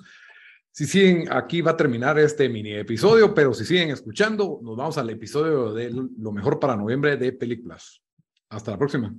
Si 0.74 0.86
siguen, 0.86 1.30
aquí 1.30 1.60
va 1.60 1.72
a 1.72 1.76
terminar 1.76 2.18
este 2.18 2.48
mini 2.48 2.72
episodio, 2.72 3.34
pero 3.34 3.52
si 3.52 3.66
siguen 3.66 3.90
escuchando, 3.90 4.58
nos 4.62 4.74
vamos 4.74 4.96
al 4.96 5.10
episodio 5.10 5.74
de 5.74 5.90
lo 5.90 6.32
mejor 6.32 6.58
para 6.58 6.76
noviembre 6.76 7.18
de 7.18 7.32
películas. 7.32 8.00
Hasta 8.48 8.70
la 8.70 8.78
próxima. 8.78 9.14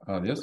Adiós. 0.00 0.42